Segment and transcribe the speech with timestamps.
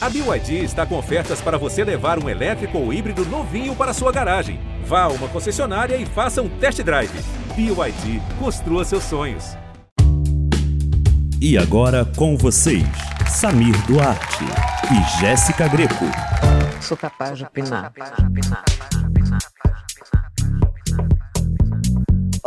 [0.00, 4.12] A BYD está com ofertas para você levar um elétrico ou híbrido novinho para sua
[4.12, 4.60] garagem.
[4.84, 7.10] Vá a uma concessionária e faça um test drive.
[7.56, 9.56] BYD, construa seus sonhos.
[11.40, 12.86] E agora com vocês,
[13.28, 14.44] Samir Duarte
[14.92, 16.04] e Jéssica Greco.
[16.80, 17.92] Sou capaz de opinar.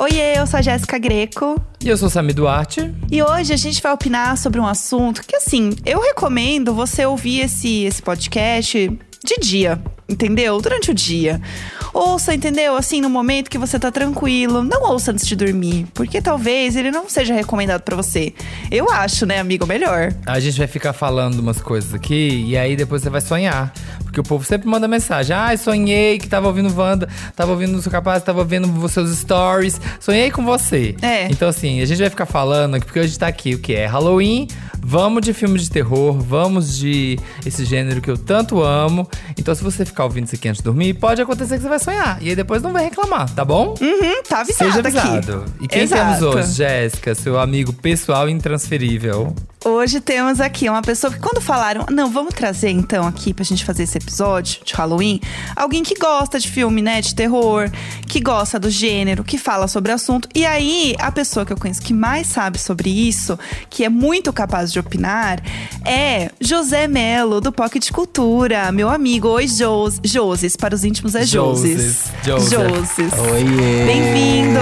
[0.02, 1.64] Oiê, eu sou a Jéssica Greco.
[1.80, 2.92] E eu sou o Sami Duarte.
[3.12, 7.42] E hoje a gente vai opinar sobre um assunto que, assim, eu recomendo você ouvir
[7.42, 8.90] esse, esse podcast
[9.24, 9.80] de dia,
[10.10, 10.60] entendeu?
[10.60, 11.40] Durante o dia.
[11.94, 12.76] Ouça, entendeu?
[12.76, 14.64] Assim, no momento que você tá tranquilo.
[14.64, 18.34] Não ouça antes de dormir, porque talvez ele não seja recomendado para você.
[18.72, 20.12] Eu acho, né, amigo, melhor.
[20.26, 23.72] A gente vai ficar falando umas coisas aqui e aí depois você vai sonhar.
[24.12, 25.34] Porque o povo sempre manda mensagem.
[25.34, 29.10] Ah, sonhei que tava ouvindo Wanda, tava ouvindo o seu capaz, tava vendo os seus
[29.18, 29.80] stories.
[30.02, 30.98] Sonhei com você.
[31.02, 31.28] É.
[31.32, 33.86] Então, assim, a gente vai ficar falando aqui, porque hoje tá aqui o que é
[33.86, 34.50] Halloween.
[34.84, 39.08] Vamos de filme de terror, vamos de esse gênero que eu tanto amo.
[39.38, 41.80] Então, se você ficar ouvindo isso aqui antes de dormir, pode acontecer que você vai
[41.80, 42.18] sonhar.
[42.22, 43.76] E aí depois não vai reclamar, tá bom?
[43.80, 44.98] Uhum, tá avisado Seja aqui.
[44.98, 45.46] avisado.
[45.62, 46.20] E quem Exato.
[46.20, 47.16] temos hoje, Jéssica?
[47.16, 49.34] Seu amigo pessoal intransferível.
[49.64, 53.64] Hoje temos aqui uma pessoa que quando falaram, não, vamos trazer então aqui pra gente
[53.64, 55.22] fazer esse episódio de Halloween,
[55.56, 57.70] alguém que gosta de filme, né, de terror,
[58.08, 60.28] que gosta do gênero, que fala sobre o assunto.
[60.34, 63.38] E aí, a pessoa que eu conheço que mais sabe sobre isso,
[63.70, 65.40] que é muito capaz de opinar,
[65.86, 69.28] é José Melo, do Pocket Cultura, meu amigo.
[69.28, 72.06] Oi, Jos, Joses, para os íntimos é Joses.
[72.24, 72.50] Joses.
[72.50, 73.14] Joses.
[73.32, 73.86] Oiê!
[73.86, 74.60] Bem-vindo.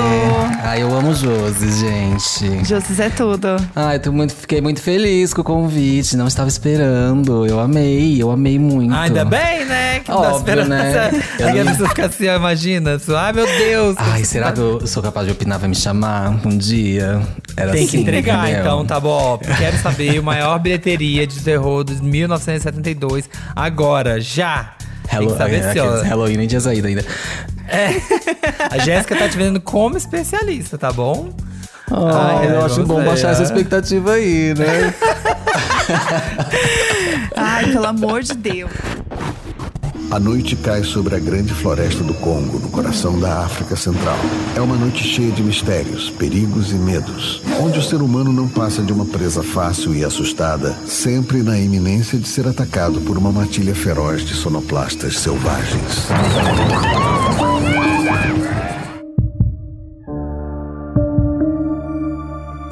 [0.61, 2.65] Ai, eu amo Joses, gente.
[2.67, 3.47] Joses é tudo.
[3.73, 4.88] Ai, tô muito, fiquei muito feliz
[5.35, 7.45] com o convite, não estava esperando.
[7.45, 8.93] Eu amei, eu amei muito.
[8.93, 9.99] Ah, ainda bem, né?
[9.99, 11.11] Que tá Óbvio, esperando né?
[11.11, 11.45] essa.
[11.45, 12.95] Aí a pessoa fica assim, imagina.
[12.95, 13.95] assim, Ai, meu Deus.
[13.99, 15.59] Ai, será que eu sou capaz de opinar?
[15.59, 17.21] Vai me chamar um dia?
[17.55, 18.61] Era Tem assim, que entregar, entendeu?
[18.61, 19.39] então, tá bom?
[19.47, 23.29] Eu quero saber o maior bilheteria de terror de 1972.
[23.55, 24.73] Agora, já!
[25.09, 27.03] Tem Hello, saber é, Halloween nem tinha saído ainda.
[28.69, 31.29] A Jéssica tá te vendo como especialista, tá bom?
[31.91, 34.93] Ai, Ai, eu acho bom baixar essa expectativa aí, né?
[37.35, 38.71] Ai, pelo amor de Deus.
[40.11, 44.17] A noite cai sobre a grande floresta do Congo, no coração da África Central.
[44.55, 48.81] É uma noite cheia de mistérios, perigos e medos, onde o ser humano não passa
[48.81, 53.75] de uma presa fácil e assustada, sempre na iminência de ser atacado por uma matilha
[53.75, 56.07] feroz de sonoplastas selvagens.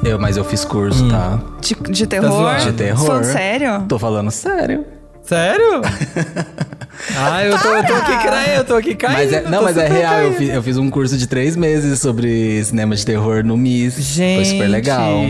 [0.08, 1.08] Eu, mas eu fiz curso, Hum.
[1.10, 1.38] tá?
[1.60, 2.30] De, de terror?
[2.30, 2.64] zoando?
[2.64, 3.06] De terror.
[3.06, 3.82] Falando sério?
[3.88, 4.84] Tô falando sério.
[5.28, 5.82] Sério?
[7.14, 9.18] ah, eu tô, eu tô aqui caindo, eu tô aqui caindo.
[9.18, 10.20] Mas é, não, mas é real.
[10.22, 13.96] Eu fiz, eu fiz um curso de três meses sobre cinema de terror no MIS.
[13.96, 14.36] Gente.
[14.36, 15.20] Foi super legal.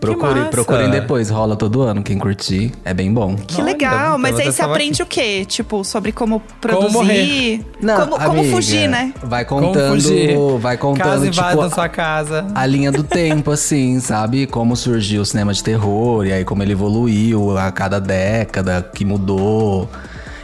[0.00, 2.02] Procurem, procurem depois, rola todo ano.
[2.02, 3.34] Quem curtir, é bem bom.
[3.34, 5.20] Que Olha, legal, mas aí você aprende aqui.
[5.20, 5.44] o quê?
[5.44, 6.92] Tipo, sobre como produzir.
[6.92, 7.60] morrer.
[7.80, 9.12] como, como amiga, fugir, né?
[9.22, 10.36] Vai Como contando, fugir.
[10.60, 12.46] vai contando invada tipo na sua casa.
[12.54, 14.46] a linha do tempo, assim, sabe?
[14.46, 19.04] Como surgiu o cinema de terror, e aí como ele evoluiu a cada década, que
[19.04, 19.88] mudou.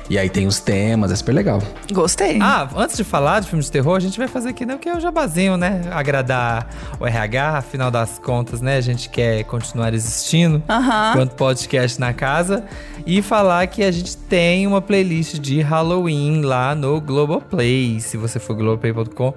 [0.09, 1.63] E aí tem os temas, é super legal.
[1.91, 2.39] Gostei.
[2.41, 4.75] Ah, antes de falar de filmes de terror, a gente vai fazer aqui, né?
[4.75, 5.81] Porque é o jabazinho, né?
[5.91, 6.69] Agradar
[7.01, 8.77] o RH, afinal das contas, né?
[8.77, 11.13] A gente quer continuar existindo Aham.
[11.13, 12.65] enquanto podcast na casa.
[13.07, 17.99] E falar que a gente tem uma playlist de Halloween lá no Globoplay.
[17.99, 19.33] Se você for globoplay.com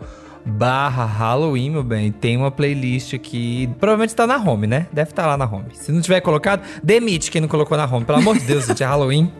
[0.47, 3.69] barra Halloween, meu bem, tem uma playlist aqui.
[3.79, 4.87] Provavelmente tá na home, né?
[4.91, 5.65] Deve estar lá na home.
[5.73, 8.05] Se não tiver colocado, demite quem não colocou na home.
[8.05, 9.31] Pelo amor de Deus, gente, é Halloween.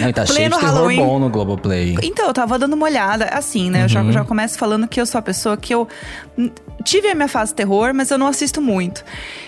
[0.00, 0.96] Não, tá cheio Pleno de terror Halloween.
[0.98, 1.96] bom no Globoplay.
[2.02, 3.78] Então, eu tava dando uma olhada, assim, né?
[3.80, 3.88] Eu Uhum.
[3.88, 5.88] já, já começo falando que eu sou a pessoa que eu
[6.84, 9.04] tive a minha fase terror, mas eu não assisto muito.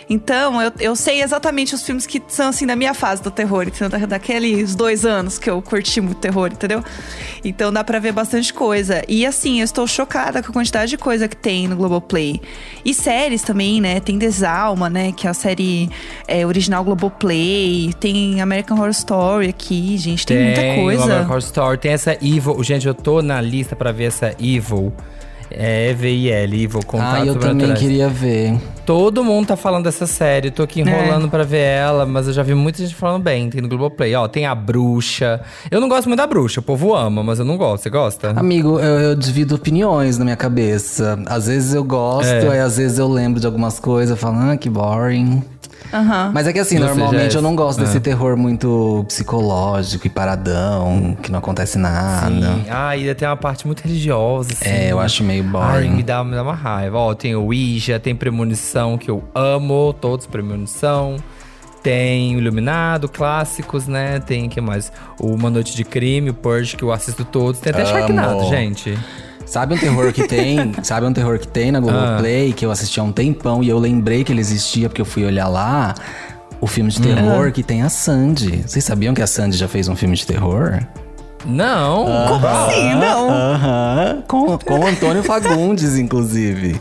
[0.08, 3.62] Então, eu, eu sei exatamente os filmes que são, assim, da minha fase do terror,
[3.68, 3.88] entendeu?
[4.00, 6.82] Da, daqueles dois anos que eu curti muito terror, entendeu?
[7.44, 9.04] Então, dá pra ver bastante coisa.
[9.06, 12.40] E, assim, eu estou chocada com a quantidade de coisa que tem no Globoplay.
[12.84, 14.00] E séries também, né?
[14.00, 15.12] Tem Desalma, né?
[15.12, 15.88] Que é a série
[16.26, 17.94] é, original Globoplay.
[18.00, 20.26] Tem American Horror Story aqui, gente.
[20.26, 21.04] Tem, muita o coisa.
[21.04, 22.62] American Horror Story, tem essa Evil.
[22.64, 24.92] Gente, eu tô na lista pra ver essa Evil.
[25.52, 28.56] É E-V-I-L, Evil, Contato Ah, eu também queria ver.
[28.86, 30.48] Todo mundo tá falando dessa série.
[30.50, 33.50] Tô aqui enrolando pra ver ela, mas eu já vi muita gente falando bem.
[33.50, 34.14] Tem no Globoplay.
[34.14, 35.40] Ó, tem a Bruxa.
[35.68, 37.82] Eu não gosto muito da Bruxa, o povo ama, mas eu não gosto.
[37.82, 38.30] Você gosta?
[38.30, 41.18] Amigo, eu, eu divido opiniões na minha cabeça.
[41.26, 42.48] Às vezes eu gosto, É.
[42.48, 45.42] aí às vezes eu lembro de algumas coisas e falo, ah, que boring.
[45.92, 46.30] Aham.
[46.32, 47.34] Mas é que assim, Você, normalmente Jess?
[47.34, 47.84] eu não gosto Ah.
[47.84, 52.28] desse terror muito psicológico e paradão, que não acontece nada.
[52.30, 52.64] Sim.
[52.70, 54.68] Ah, ainda tem uma parte muito religiosa, assim.
[54.68, 55.90] É, eu acho meio Ai, boring.
[55.96, 56.98] me dá, me dá uma raiva.
[56.98, 59.92] Ó, tem o Ouija, tem Premonição, que eu amo.
[60.00, 61.16] Todos Premonição.
[61.82, 64.20] Tem o Iluminado, clássicos, né?
[64.20, 64.92] Tem, que mais?
[65.18, 67.58] O Uma Noite de Crime, o Purge, que eu assisto todos.
[67.58, 67.86] Tem até.
[67.86, 68.98] Sharknado, gente.
[69.50, 70.72] Sabe um terror que tem?
[70.84, 73.80] sabe um terror que tem na Globoplay que eu assisti há um tempão e eu
[73.80, 75.92] lembrei que ele existia porque eu fui olhar lá?
[76.60, 78.62] O filme de terror que tem a Sandy.
[78.64, 80.78] Vocês sabiam que a Sandy já fez um filme de terror?
[81.44, 82.04] Não!
[82.28, 82.94] Como assim?
[82.94, 83.30] Não.
[83.30, 84.22] Aham.
[84.28, 86.80] Com, com o Antônio Fagundes, inclusive.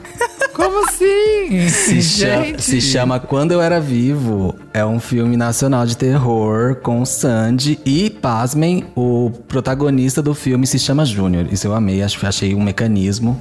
[0.54, 1.70] Como assim?
[1.70, 2.62] Se, cha- gente.
[2.62, 4.54] se chama Quando Eu Era Vivo.
[4.74, 10.78] É um filme nacional de terror com Sandy e, pasmem, o protagonista do filme se
[10.78, 11.48] chama Júnior.
[11.52, 13.40] Isso eu amei, acho, achei um mecanismo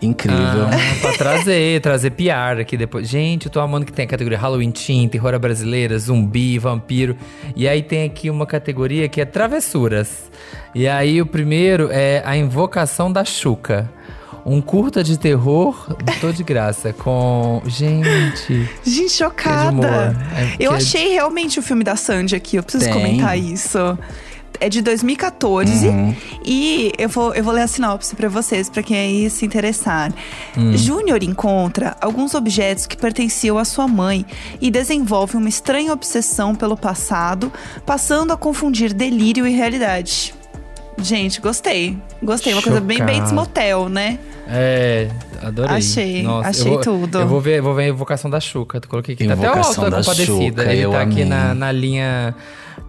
[0.00, 0.66] incrível.
[0.66, 3.08] Ah, pra trazer, trazer PR aqui depois.
[3.08, 7.16] Gente, eu tô amando que tem a categoria Halloween Teen, terror brasileira, zumbi, vampiro.
[7.56, 10.30] E aí tem aqui uma categoria que é travessuras.
[10.74, 13.90] E aí o primeiro é a invocação da Xuca.
[14.46, 17.62] Um curta de terror, tô de graça, com.
[17.66, 18.68] Gente.
[18.84, 19.70] Gente, chocada.
[19.70, 19.86] humor.
[19.86, 22.92] É, eu é- achei realmente o filme da Sandy aqui, eu preciso Tem.
[22.92, 23.78] comentar isso.
[24.64, 26.14] É de 2014 Uhum.
[26.42, 30.10] e eu vou, eu vou ler a sinopse pra vocês, pra quem aí se interessar.
[30.56, 30.74] Hum.
[30.74, 34.24] Júnior encontra alguns objetos que pertenciam à sua mãe
[34.62, 37.52] e desenvolve uma estranha obsessão pelo passado,
[37.84, 40.34] passando a confundir delírio e realidade.
[40.96, 41.98] Gente, gostei.
[42.22, 43.18] Gostei, uma coisa bem Chocado.
[43.18, 44.18] Bates Motel, né?
[44.48, 45.10] É,
[45.48, 45.76] adorei.
[45.76, 47.18] Achei, Nossa, achei eu vou, tudo.
[47.20, 48.78] Eu vou ver, vou ver a invocação da Xuca.
[48.78, 49.26] Eu coloquei aqui.
[49.26, 50.62] Tá até o Alto da da Compadecida.
[50.62, 51.24] Xuca, Ele tá aqui amei.
[51.24, 52.34] na, na linha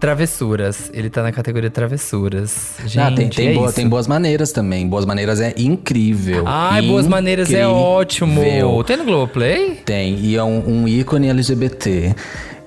[0.00, 0.90] Travessuras.
[0.92, 2.74] Ele tá na categoria Travessuras.
[2.84, 3.74] Gente, Ah, tem, tem, é boa- isso.
[3.76, 4.86] tem Boas Maneiras também.
[4.86, 6.44] Boas Maneiras é incrível.
[6.46, 8.40] Ai, Boas Maneiras é ótimo.
[8.40, 8.84] Incrível.
[8.84, 9.80] Tem no Globoplay?
[9.84, 12.14] Tem, e é um, um ícone LGBT.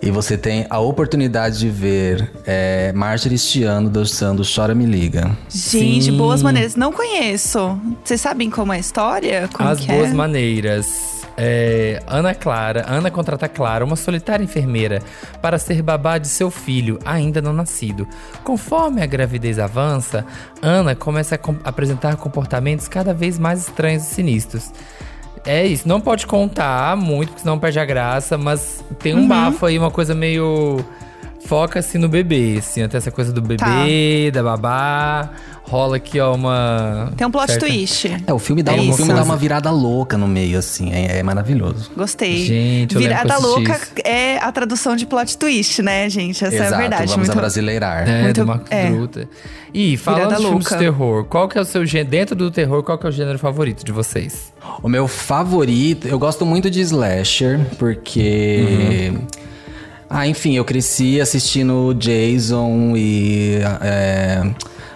[0.02, 5.38] E você tem a oportunidade de ver é, Marjorie este ano dançando Chora Me Liga.
[5.50, 6.18] Gente, Sim.
[6.18, 6.76] boas maneiras.
[6.78, 7.78] Não conheço.
[8.04, 9.50] Vocês sabem como é a história?
[9.52, 10.14] Como As que Boas é?
[10.14, 11.20] Maneiras.
[11.42, 15.02] É, Ana Clara, Ana contrata Clara, uma solitária enfermeira,
[15.42, 18.06] para ser babá de seu filho, ainda não nascido.
[18.44, 20.26] Conforme a gravidez avança,
[20.62, 24.70] Ana começa a com- apresentar comportamentos cada vez mais estranhos e sinistros.
[25.46, 29.22] É isso, não pode contar muito, porque senão perde a graça, mas tem Uhum.
[29.22, 30.84] um bafo aí, uma coisa meio.
[31.46, 35.32] Foca-se no bebê, assim, até essa coisa do bebê, da babá.
[35.64, 37.12] Rola aqui, ó, uma.
[37.16, 38.08] Tem um plot certa- twist.
[38.26, 38.98] É, o filme dá, É o isso.
[38.98, 40.92] filme dá uma virada louca no meio, assim.
[40.92, 41.92] É, é maravilhoso.
[41.96, 42.44] Gostei.
[42.44, 43.92] Gente, eu Virada louca isso.
[44.04, 46.44] é a tradução de plot twist, né, gente?
[46.44, 47.02] Essa é a Exato, verdade.
[47.04, 47.32] vamos Muito...
[47.34, 48.10] abrasileirar.
[48.10, 48.90] É, Muito- do Marcos é.
[48.90, 49.30] Druta.
[49.72, 52.82] E falando de filmes de terror, qual que é o seu gênero, dentro do terror,
[52.82, 54.52] qual que é o gênero favorito de vocês?
[54.82, 59.14] O meu favorito, eu gosto muito de slasher, porque.
[60.10, 63.60] Ah, enfim, eu cresci assistindo Jason e.
[63.82, 64.42] é,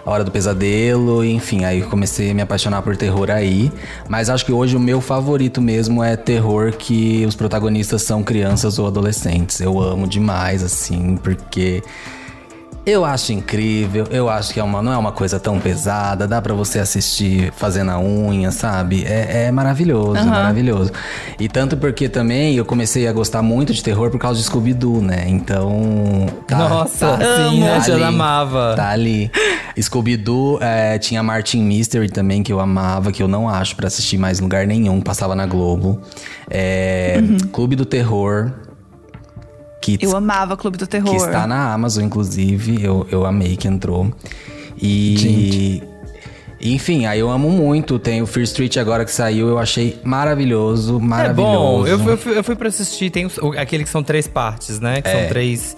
[0.04, 3.72] a Hora do Pesadelo, enfim, aí comecei a me apaixonar por terror aí.
[4.08, 8.78] Mas acho que hoje o meu favorito mesmo é terror que os protagonistas são crianças
[8.78, 9.60] ou adolescentes.
[9.60, 11.82] Eu amo demais, assim, porque
[12.86, 16.42] eu acho incrível, eu acho que é uma, não é uma coisa tão pesada, dá
[16.42, 19.04] pra você assistir fazendo a unha, sabe?
[19.06, 20.92] É, é maravilhoso, é maravilhoso.
[21.40, 25.00] E tanto porque também eu comecei a gostar muito de terror por causa de Scooby-Doo,
[25.00, 25.24] né?
[25.28, 26.26] Então.
[26.46, 27.74] tá- Nossa, tá- sim, né?
[27.78, 28.74] tá Já ali, amava.
[28.76, 29.30] Tá ali.
[29.80, 34.18] Scooby-Doo é, tinha Martin Mystery também, que eu amava, que eu não acho pra assistir
[34.18, 36.00] mais em lugar nenhum, passava na Globo.
[36.50, 37.18] É,
[37.52, 38.52] Clube do Terror.
[39.84, 41.10] Que Eu amava Clube do Terror.
[41.10, 42.82] que está na Amazon, inclusive.
[42.82, 44.10] Eu, eu amei que entrou.
[44.80, 45.82] E.
[46.60, 47.98] Enfim, aí eu amo muito.
[47.98, 51.52] Tem o Fear Street agora que saiu, eu achei maravilhoso, É maravilhoso.
[51.52, 54.02] bom, eu, fui- eu, fui, eu fui pra assistir, tem os- o- aquele que são
[54.02, 55.02] três partes, né?
[55.02, 55.20] Que É.
[55.20, 55.76] são três.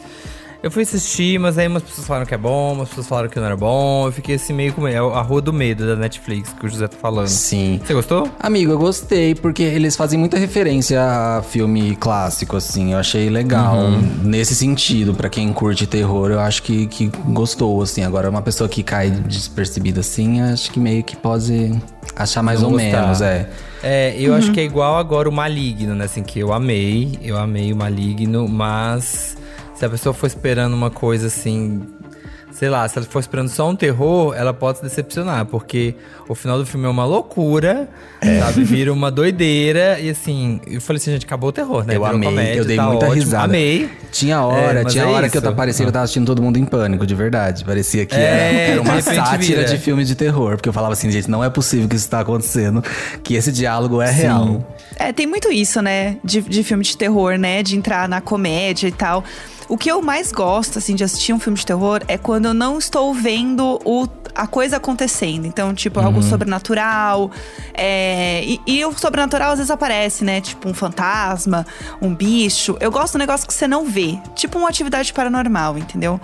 [0.67, 3.39] Eu fui assistir, mas aí umas pessoas falaram que é bom, umas pessoas falaram que
[3.39, 4.07] não era bom.
[4.09, 4.89] Eu fiquei assim meio com.
[4.89, 7.29] É a Rua do Medo da Netflix, que o José tá falando.
[7.29, 7.81] Sim.
[7.87, 8.29] Você gostou?
[8.41, 12.95] Amigo, eu gostei, porque eles fazem muita referência a filme clássico, assim.
[12.95, 13.77] Eu achei legal
[14.25, 15.15] nesse sentido.
[15.15, 18.03] Pra quem curte terror, eu acho que, que gostou, assim.
[18.03, 21.81] Agora, uma pessoa que cai despercebida assim, acho que meio que pode
[22.17, 23.03] achar mais Não ou gostar.
[23.03, 23.49] menos, é.
[23.85, 26.07] É, eu acho que é igual agora o Maligno, né?
[26.07, 29.37] Assim, que eu amei, eu amei o Maligno, mas
[29.79, 31.83] se a pessoa for esperando uma coisa assim.
[32.53, 35.95] Sei lá, se ela for esperando só um terror, ela pode se decepcionar, porque
[36.27, 37.87] o final do filme é uma loucura,
[38.41, 38.65] sabe?
[38.65, 41.97] Vira uma doideira, e assim, eu falei assim, gente, acabou o terror, né?
[41.97, 43.21] Eu Virou amei, comédia, eu dei tá muita ótimo.
[43.23, 43.45] risada.
[43.45, 43.91] Amei.
[44.11, 45.53] Tinha hora, É, tinha é hora que eu isso.
[45.55, 47.63] parecia que eu tava assistindo todo mundo em pânico, de verdade.
[47.63, 49.65] Parecia que É, era, era uma de sátira vira.
[49.65, 50.53] de filme de terror.
[50.57, 52.83] Porque eu falava assim, gente, não é possível que isso tá acontecendo,
[53.23, 54.67] que esse diálogo é real.
[54.99, 56.17] É, tem muito isso, né?
[56.25, 57.63] De, de filme de terror, né?
[57.63, 59.23] De entrar na comédia e tal.
[59.69, 62.55] O que eu mais gosto, assim, de assistir um filme de terror é quando eu
[62.55, 65.47] não estou vendo o, a coisa acontecendo.
[65.47, 67.31] Então, tipo, algo sobrenatural.
[67.75, 70.41] é, e, e o sobrenatural às vezes aparece, né?
[70.41, 71.67] Tipo, um fantasma,
[72.01, 72.77] um bicho.
[72.81, 74.19] Eu gosto do negócio que você não vê.
[74.35, 76.21] Tipo uma atividade paranormal, entendeu?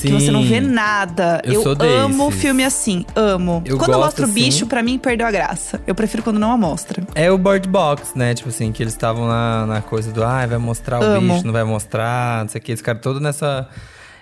[0.00, 0.68] Que você não vê Sim.
[0.68, 1.40] nada.
[1.44, 2.40] Eu Eu, amo desses.
[2.42, 3.04] filme assim.
[3.16, 3.62] Amo.
[3.64, 4.34] Eu quando gosto, mostra o assim.
[4.34, 5.80] bicho, pra mim, perdeu a graça.
[5.86, 7.02] Eu prefiro quando não a mostra.
[7.14, 8.34] É o Bird Box, né?
[8.34, 11.34] Tipo assim, que eles estavam na, na coisa do ah, vai mostrar o Amo.
[11.34, 12.72] bicho, não vai mostrar, não sei o que.
[12.72, 13.68] Esse cara todo nessa.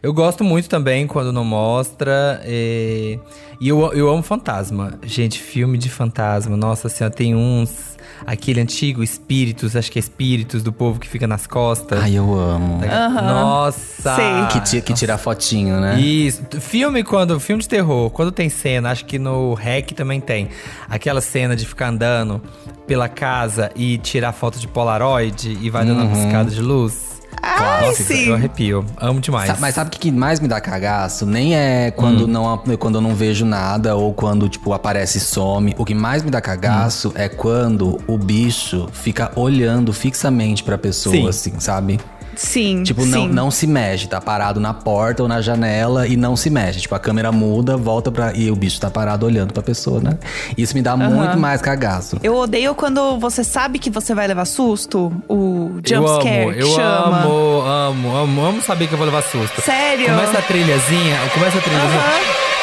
[0.03, 2.43] Eu gosto muito também quando não mostra.
[2.47, 3.19] E,
[3.61, 4.95] e eu, eu amo fantasma.
[5.05, 6.57] Gente, filme de fantasma.
[6.57, 7.93] Nossa senhora, tem uns.
[8.25, 12.01] Aquele antigo Espíritos, acho que é Espíritos do povo que fica nas costas.
[12.01, 12.81] Ai, eu amo.
[13.21, 14.15] Nossa!
[14.15, 14.47] Sei.
[14.53, 15.99] Que, ti- que tira fotinho, né?
[16.01, 16.43] Isso.
[16.61, 17.39] Filme quando.
[17.41, 20.49] Filme de terror, quando tem cena, acho que no REC também tem.
[20.89, 22.41] Aquela cena de ficar andando
[22.87, 27.21] pela casa e tirar foto de Polaroid e vai dando uma piscada de luz.
[27.43, 28.29] Ai, Nossa, sim.
[28.29, 28.85] eu arrepio.
[28.99, 29.49] Amo demais.
[29.51, 31.27] Sa- Mas sabe o que que mais me dá cagaço?
[31.27, 35.75] Nem é quando, não, quando eu não vejo nada ou quando, tipo, aparece e some.
[35.77, 41.15] O que mais me dá cagaço é quando o bicho fica olhando fixamente pra pessoa,
[41.17, 41.29] Sim.
[41.29, 41.99] assim, sabe?
[42.37, 42.83] Sim.
[42.83, 43.11] Tipo, sim.
[43.11, 46.81] não, não se mexe, tá parado na porta ou na janela e não se mexe.
[46.81, 48.33] Tipo, a câmera muda, volta pra.
[48.35, 50.19] E o bicho tá parado olhando pra pessoa, né?
[50.57, 52.19] Isso me dá muito mais cagaço.
[52.23, 56.67] Eu odeio quando você sabe que você vai levar susto, o eu jump amo, eu
[56.69, 57.23] chama.
[57.23, 59.61] amo, amo, amo, amo saber que eu vou levar susto.
[59.63, 60.07] Sério?
[60.07, 62.01] Começa a trilhazinha, começa a trilhazinha.
[62.01, 62.62] Aham.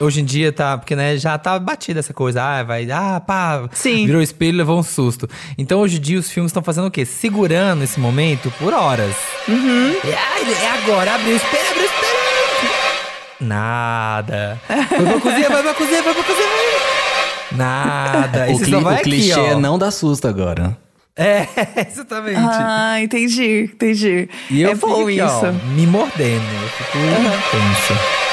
[0.00, 2.42] Hoje em dia tá, porque né, já tá batida essa coisa.
[2.42, 4.06] Ah, vai, ah, pá, Sim.
[4.06, 5.28] virou espelho, levou um susto.
[5.58, 7.04] Então hoje em dia os filmes estão fazendo o quê?
[7.04, 9.14] Segurando esse momento por horas.
[9.46, 9.94] Uhum.
[10.04, 12.20] É, é agora, abriu o espelho, abriu o espelho.
[13.40, 14.60] Nada.
[14.66, 16.46] Foi pra cozinha, vai pra cozinha, vai pra cozinha.
[16.48, 17.56] vai.
[17.58, 18.48] Nada.
[18.50, 19.46] E O, cli- vai o clichê aqui, ó.
[19.52, 20.76] é não dá susto agora.
[21.16, 21.46] É,
[21.90, 22.38] exatamente.
[22.38, 24.28] Ah, entendi, entendi.
[24.50, 25.24] E eu é bom fico isso.
[25.46, 26.44] ó, me mordendo.
[26.62, 26.98] Eu fico
[27.50, 28.29] tenso.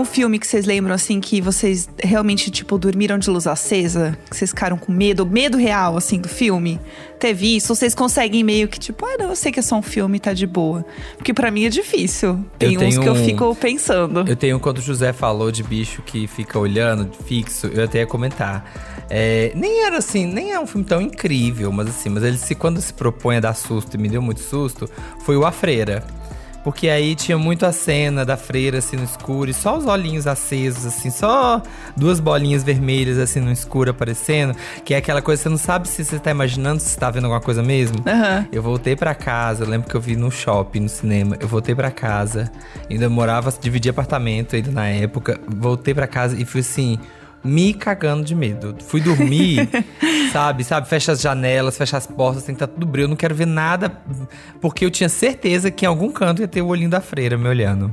[0.00, 4.16] Algum filme que vocês lembram, assim, que vocês realmente, tipo, dormiram de luz acesa?
[4.30, 6.80] Que vocês ficaram com medo, medo real, assim, do filme?
[7.18, 7.70] Teve isso?
[7.72, 10.18] Ou vocês conseguem meio que, tipo, ah, não, eu sei que é só um filme,
[10.18, 10.86] tá de boa.
[11.18, 12.42] Porque pra mim é difícil.
[12.58, 14.24] Tem Eu uns que eu um- fico pensando.
[14.26, 18.06] Eu tenho, quando o José falou de bicho que fica olhando fixo, eu até ia
[18.06, 19.04] comentar.
[19.10, 22.54] É, nem era assim, nem é um filme tão incrível, mas assim, mas ele se
[22.54, 24.88] quando se propõe a dar susto e me deu muito susto,
[25.26, 26.02] foi o A Freira.
[26.62, 30.26] Porque aí tinha muito a cena da freira assim no escuro e só os olhinhos
[30.26, 31.62] acesos, assim, só
[31.96, 35.88] duas bolinhas vermelhas assim no escuro aparecendo, que é aquela coisa que você não sabe
[35.88, 38.02] se você tá imaginando, se você tá vendo alguma coisa mesmo.
[38.06, 38.46] Aham.
[38.52, 41.36] Eu voltei pra casa, eu lembro que eu vi no shopping, no cinema.
[41.40, 42.50] Eu voltei pra casa,
[42.90, 45.40] ainda morava, dividia apartamento ainda na época.
[45.48, 46.98] Voltei pra casa e fui assim,
[47.42, 48.76] me cagando de medo.
[48.86, 49.68] Fui dormir,
[50.32, 53.04] sabe, sabe, fecha as janelas, fecha as portas, tem que estar tudo brilho.
[53.04, 53.92] Eu não quero ver nada,
[54.60, 57.48] porque eu tinha certeza que em algum canto ia ter o olhinho da freira me
[57.48, 57.92] olhando.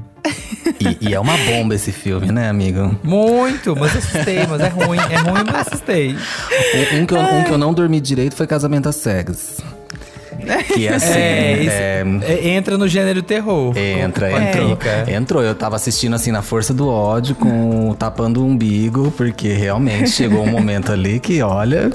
[0.80, 2.98] E, e é uma bomba esse filme, né, amigo?
[3.04, 6.16] Muito, mas eu assustei, mas é ruim, é ruim, mas assustei.
[6.94, 9.58] Um, um que eu, um que eu não dormi direito foi Casamento às Cegas.
[10.74, 11.20] Que é assim.
[11.20, 13.74] É, isso- é, entra no gênero terror.
[13.78, 14.78] Entra, entrou.
[15.08, 15.44] Entrou.
[15.44, 20.44] Eu tava assistindo assim na força do ódio, com tapando o umbigo, porque realmente chegou
[20.44, 21.92] um momento ali que, olha.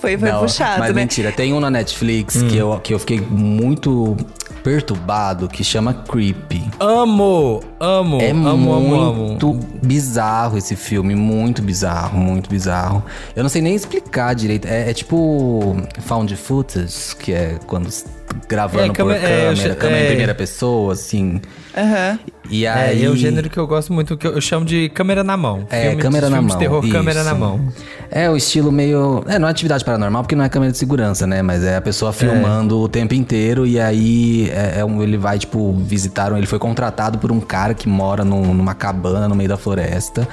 [0.00, 1.00] Foi, foi não, puxado, mas né?
[1.00, 2.46] mentira, tem um na Netflix Hum.
[2.48, 4.16] que, eu, que eu fiquei muito
[4.62, 6.68] perturbado, que chama Creepy.
[6.80, 9.14] Amo, amo, É amo, amo, amo.
[9.28, 13.02] muito bizarro esse filme, muito bizarro, muito bizarro.
[13.34, 14.66] Eu não sei nem explicar direito.
[14.66, 17.88] É, é tipo found footage, que é quando
[18.48, 20.08] gravando É, por câmera- é, câmera, che- câmera em é.
[20.08, 21.40] primeira pessoa, assim.
[21.76, 22.18] Aham.
[22.50, 25.22] E É, aí é o gênero que eu gosto muito, que eu, chamo de câmera
[25.22, 25.66] na mão.
[25.70, 26.56] É, Filme de- câmera na filme mão.
[26.58, 27.28] de terror, câmera isso.
[27.28, 27.60] na mão.
[28.10, 29.22] É o estilo meio.
[29.28, 31.42] É, não é atividade paranormal, porque não é câmera de segurança, né?
[31.42, 35.38] Mas é a pessoa filmando o tempo inteiro e aí é, é um- ele vai,
[35.38, 36.32] tipo, visitar.
[36.32, 39.56] um- Ele foi contratado por um cara que mora num- numa cabana no meio da
[39.58, 40.26] floresta.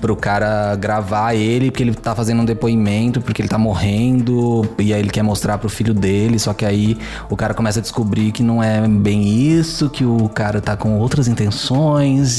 [0.00, 4.68] Pro cara gravar ele, porque ele tá fazendo um depoimento, porque ele tá morrendo.
[4.78, 6.38] E aí ele quer mostrar pro filho dele.
[6.38, 6.98] Só que aí
[7.30, 10.98] o cara começa a descobrir que não é bem isso, que o cara tá com
[10.98, 11.45] outras intenções.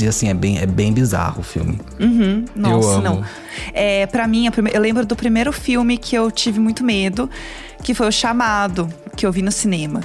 [0.01, 1.79] E assim, é bem, é bem bizarro o filme.
[1.99, 2.45] Uhum.
[2.55, 3.01] Nossa, amo.
[3.01, 3.25] não.
[3.73, 7.29] É, pra mim, prime- eu lembro do primeiro filme que eu tive muito medo,
[7.83, 10.01] que foi o Chamado, que eu vi no cinema.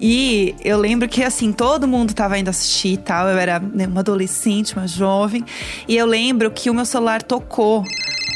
[0.00, 3.28] E eu lembro que, assim, todo mundo tava indo assistir e tal.
[3.28, 5.44] Eu era né, uma adolescente, uma jovem.
[5.88, 7.84] E eu lembro que o meu celular tocou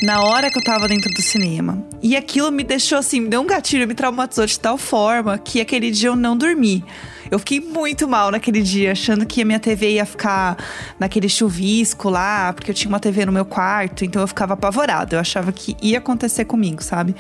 [0.03, 1.83] na hora que eu tava dentro do cinema.
[2.03, 5.61] E aquilo me deixou, assim, me deu um gatilho, me traumatizou de tal forma que
[5.61, 6.85] aquele dia eu não dormi.
[7.31, 10.57] Eu fiquei muito mal naquele dia, achando que a minha TV ia ficar
[10.99, 15.17] naquele chuvisco lá, porque eu tinha uma TV no meu quarto, então eu ficava apavorada.
[15.17, 17.15] Eu achava que ia acontecer comigo, sabe?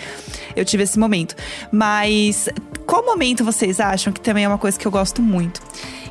[0.56, 1.34] Eu tive esse momento.
[1.70, 2.48] Mas
[2.86, 5.60] qual momento vocês acham que também é uma coisa que eu gosto muito?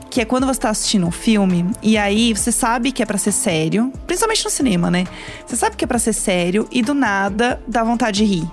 [0.10, 3.18] Que é quando você tá assistindo um filme e aí você sabe que é pra
[3.18, 5.06] ser sério, principalmente no cinema, né?
[5.46, 8.52] Você sabe que é pra ser sério e do nada dá vontade de rir.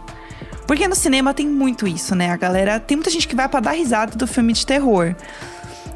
[0.67, 2.31] Porque no cinema tem muito isso, né?
[2.31, 2.81] A galera.
[2.81, 5.15] Tem muita gente que vai pra dar risada do filme de terror.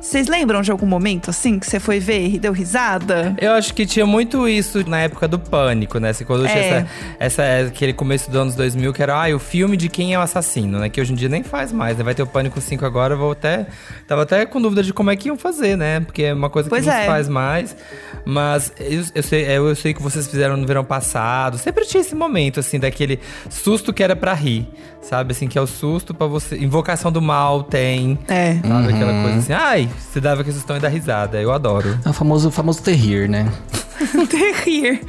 [0.00, 3.34] Vocês lembram de algum momento assim que você foi ver e deu risada?
[3.40, 6.10] Eu acho que tinha muito isso na época do pânico, né?
[6.10, 6.48] Assim, quando É.
[6.48, 6.62] tinha
[7.18, 10.18] essa, essa, aquele começo dos anos 2000, que era ah, o filme de quem é
[10.18, 10.88] o assassino, né?
[10.88, 12.04] Que hoje em dia nem faz mais, né?
[12.04, 13.66] Vai ter o Pânico 5 agora, eu vou até.
[14.06, 16.00] Tava até com dúvida de como é que iam fazer, né?
[16.00, 17.00] Porque é uma coisa Pois que não é.
[17.00, 17.76] se faz mais.
[18.24, 21.58] Mas eu, eu, sei, eu sei que vocês fizeram no verão passado.
[21.58, 23.18] Sempre tinha esse momento, assim, daquele
[23.50, 24.68] susto que era pra rir.
[25.00, 26.56] Sabe, assim, que é o susto pra você.
[26.58, 28.18] Invocação do mal tem.
[28.28, 28.54] É.
[28.60, 29.52] Sabe, aquela coisa assim.
[29.52, 31.40] Ai, você dava aquele sustão e dá risada.
[31.40, 31.98] Eu adoro.
[32.04, 33.50] É o famoso, famoso terrir, né?
[34.28, 35.00] Terrir.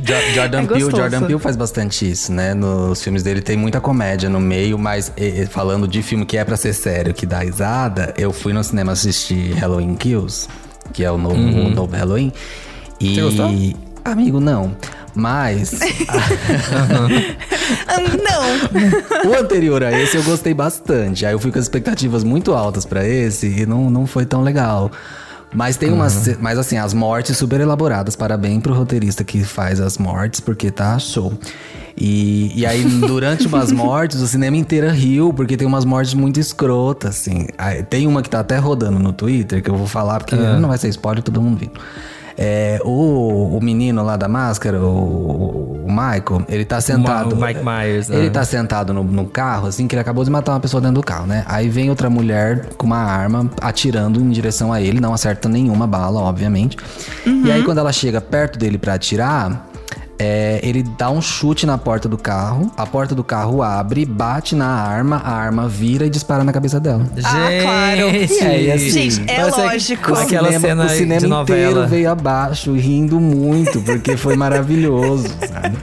[0.00, 0.80] Jo- Jordan É Peele.
[0.90, 2.54] Jordan Peele faz bastante isso, né?
[2.54, 5.12] Nos filmes dele tem muita comédia no meio, mas
[5.50, 8.92] falando de filme que é pra ser sério, que dá risada, eu fui no cinema
[8.92, 10.46] assistir Halloween Kills,
[10.92, 12.32] que é o novo, o novo Halloween.
[13.00, 13.14] E.
[13.16, 13.50] Você gostou?
[14.04, 14.76] Amigo, não.
[15.18, 15.72] Mas
[17.86, 19.30] Ah, Não.
[19.30, 21.26] o anterior a esse eu gostei bastante.
[21.26, 24.42] Aí eu fui com as expectativas muito altas pra esse e não, não foi tão
[24.42, 24.90] legal.
[25.52, 26.12] Mas tem umas.
[26.12, 28.14] ce- Mas assim, as mortes super elaboradas.
[28.14, 31.32] Parabéns pro roteirista que faz as mortes, porque tá show.
[31.96, 36.38] E, e aí, durante umas mortes, o cinema inteiro riu, porque tem umas mortes muito
[36.38, 37.46] escrotas, assim.
[37.56, 40.68] Aí, tem uma que tá até rodando no Twitter, que eu vou falar, porque não
[40.68, 41.70] vai ser spoiler, todo mundo viu.
[42.40, 47.34] É, o, o menino lá da máscara, o, o Michael, ele tá sentado.
[47.34, 48.30] o Mike Myers, Ele né?
[48.30, 51.02] tá sentado no, no carro, assim, que ele acabou de matar uma pessoa dentro do
[51.02, 51.42] carro, né?
[51.46, 55.86] Aí vem outra mulher com uma arma atirando em direção a ele, não acerta nenhuma
[55.86, 56.76] bala, obviamente.
[57.26, 59.67] E aí, quando ela chega perto dele pra atirar.
[60.18, 64.54] É, ele dá um chute na porta do carro, a porta do carro abre, bate
[64.56, 67.06] na arma, a arma vira e dispara na cabeça dela.
[67.24, 68.00] Ah, claro.
[68.16, 70.12] E aí, assim, Gente, é lógico.
[70.12, 71.86] O Aquela cinema, cena o cinema de inteiro novela.
[71.86, 75.76] veio abaixo, rindo muito, porque foi maravilhoso, sabe?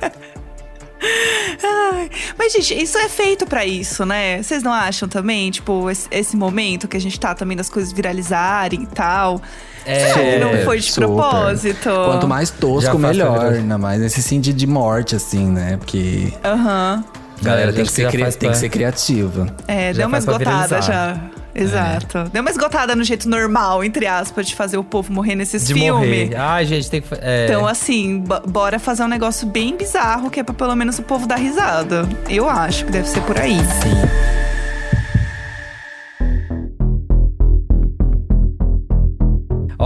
[1.64, 4.42] Ai, Mas, gente, isso é feito pra isso, né?
[4.42, 5.50] Vocês não acham também?
[5.52, 9.42] Tipo, esse, esse momento que a gente tá também das coisas viralizarem e tal.
[9.86, 11.08] É, não foi de super.
[11.08, 11.90] propósito?
[12.06, 13.54] Quanto mais tosco, melhor.
[13.54, 15.78] Ainda mais nesse sentido de morte, assim, né?
[15.78, 17.04] Porque Aham.
[17.42, 19.48] a galera É, tem, que ser, cri- tem que ser criativa.
[19.68, 21.18] É, Já deu uma esgotada já.
[21.58, 22.26] Exato.
[22.34, 25.74] Deu uma esgotada no jeito normal, entre aspas, de fazer o povo morrer nesses De
[25.74, 25.94] filmes.
[26.06, 26.36] morrer.
[26.36, 27.08] Ai, gente, tem que.
[27.22, 27.46] É.
[27.46, 31.04] Então, assim, bo- bora fazer um negócio bem bizarro, que é pra pelo menos o
[31.04, 32.10] povo dar risada.
[32.30, 33.56] Eu acho que deve ser por aí.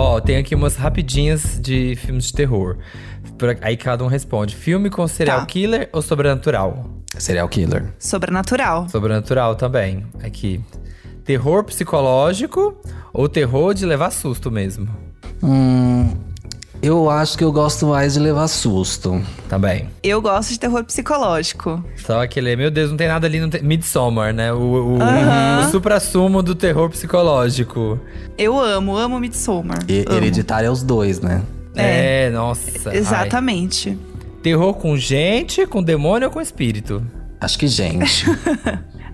[0.01, 2.77] Ó, tem aqui umas rapidinhas de filmes de terror.
[3.61, 5.45] Aí cada um responde: filme com serial Tá.
[5.45, 6.85] killer ou sobrenatural?
[7.17, 7.93] Serial killer.
[7.99, 8.87] Sobrenatural.
[8.87, 10.05] Sobrenatural também.
[10.23, 10.61] Aqui.
[11.25, 12.77] Terror psicológico
[13.11, 14.87] ou terror de levar susto mesmo?
[15.43, 15.88] Hum,
[16.89, 19.21] eu acho que eu gosto mais de levar susto.
[19.47, 19.87] Também.
[20.01, 21.83] Eu gosto de terror psicológico.
[21.97, 23.61] Só aquele, meu Deus, não tem nada ali, não tem.
[23.61, 24.51] Midsommar, né?
[24.51, 27.99] O, o, o supra-sumo do terror psicológico.
[28.37, 29.79] Eu amo, amo Midsommar.
[29.87, 30.17] E Amo.
[30.17, 31.43] hereditário é os dois, né?
[31.75, 32.89] É, nossa.
[32.89, 32.97] ai.
[32.97, 33.97] Exatamente.
[34.41, 37.03] Terror com gente, com demônio ou com espírito?
[37.39, 38.25] Acho que gente.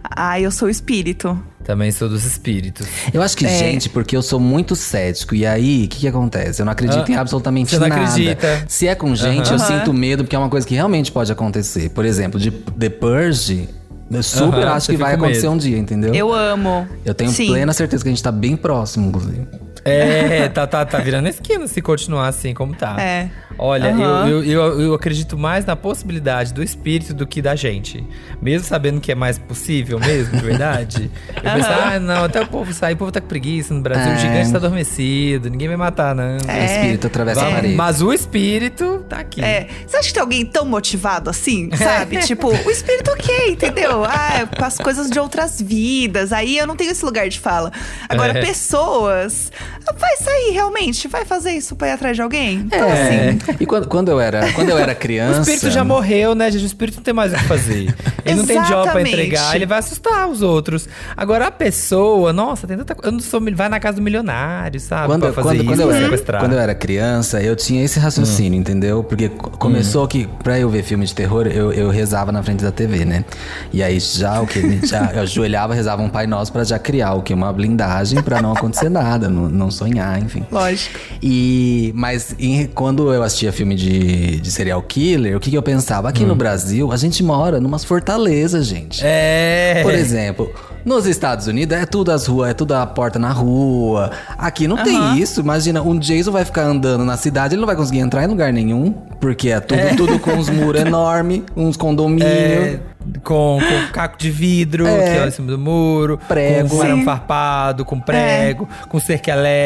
[0.03, 1.37] Ai, eu sou espírito.
[1.65, 2.85] Também sou dos espíritos.
[3.11, 3.49] Eu acho que É.
[3.49, 5.33] gente, porque eu sou muito cético.
[5.33, 6.61] E aí, o que, que acontece?
[6.61, 8.01] Eu não acredito Ah, em absolutamente você não nada.
[8.03, 8.65] acredita.
[8.67, 9.79] Se é com gente, eu Aham.
[9.79, 11.89] sinto medo, porque é uma coisa que realmente pode acontecer.
[11.89, 13.67] Por exemplo, de The Purge,
[14.11, 15.53] eu super Aham, acho que vai acontecer medo.
[15.53, 16.13] um dia, entendeu?
[16.13, 16.87] Eu amo.
[17.03, 17.47] Eu tenho Sim.
[17.47, 19.47] plena certeza que a gente tá bem próximo, inclusive.
[19.85, 22.99] É, tá, tá, tá virando esquina se continuar assim como tá.
[22.99, 23.29] É.
[23.57, 24.27] Olha, Aham.
[24.27, 28.03] eu, eu, eu, eu acredito mais na possibilidade do espírito do que da gente.
[28.41, 31.11] Mesmo sabendo que é mais possível mesmo, de verdade.
[31.35, 34.11] Eu penso, ah, não, até o povo sair, o povo tá com preguiça no Brasil,
[34.11, 34.15] É.
[34.15, 36.33] o gigante tá adormecido, ninguém vai matar, não.
[36.37, 37.75] O espírito atravessa a Vamos- parede.
[37.75, 39.43] Mas o espírito tá aqui.
[39.43, 42.17] É, você acha que tem alguém tão motivado assim, sabe?
[42.25, 44.03] tipo, o espírito ok, entendeu?
[44.03, 46.33] Ah, com as coisas de outras vidas.
[46.33, 47.71] Aí eu não tenho esse lugar de fala.
[48.09, 48.41] Agora, É.
[48.41, 49.51] pessoas.
[49.97, 51.07] Vai sair realmente?
[51.07, 52.55] Vai fazer isso pra ir atrás de alguém?
[52.57, 53.39] Então, É, assim.
[53.59, 55.41] E quando, quando eu era, quando eu era O criança.
[55.41, 56.63] espírito já morreu, né, gente?
[56.63, 57.93] O espírito não tem mais o que fazer.
[58.25, 60.87] Ele não tem job pra entregar, ele vai assustar os outros.
[61.15, 63.07] Agora a pessoa, nossa, tem tanta coisa.
[63.09, 63.39] Eu não sou.
[63.53, 65.07] Vai na casa do milionário, sabe?
[65.07, 66.41] Quando, pra fazer quando, isso, quando eu era, sequestrar.
[66.41, 69.03] quando eu era criança, eu tinha esse raciocínio, entendeu?
[69.03, 72.63] Porque co- começou que, pra eu ver filme de terror, eu, eu rezava na frente
[72.63, 73.23] da TV, né?
[73.71, 74.85] E aí já o que?
[74.85, 77.33] Já, eu ajoelhava, rezava um Pai Nosso pra já criar o que?
[77.33, 80.43] Uma blindagem pra não acontecer nada, não, não sonhar, enfim.
[80.51, 80.99] Lógico.
[81.21, 85.61] E, mas em- quando eu assistia filme de, de serial killer, o que, que eu
[85.63, 86.09] pensava?
[86.09, 89.01] Aqui no Brasil, a gente mora numas fortalezas, gente.
[89.03, 89.79] É.
[89.83, 90.51] Por exemplo,
[90.83, 94.11] nos Estados Unidos é tudo as ruas, é tudo a porta na rua.
[94.37, 95.41] Aqui não tem isso.
[95.41, 98.53] Imagina, um Jason vai ficar andando na cidade, ele não vai conseguir entrar em lugar
[98.53, 102.29] nenhum, porque é tudo, tudo com uns muros enormes, uns condomínios.
[102.29, 102.79] É,
[103.23, 105.03] com, com caco de vidro, É.
[105.03, 106.69] que é em cima do muro, Prego.
[106.69, 107.05] com arame Sim.
[107.05, 109.64] farpado, com prego, com cerca elétrica.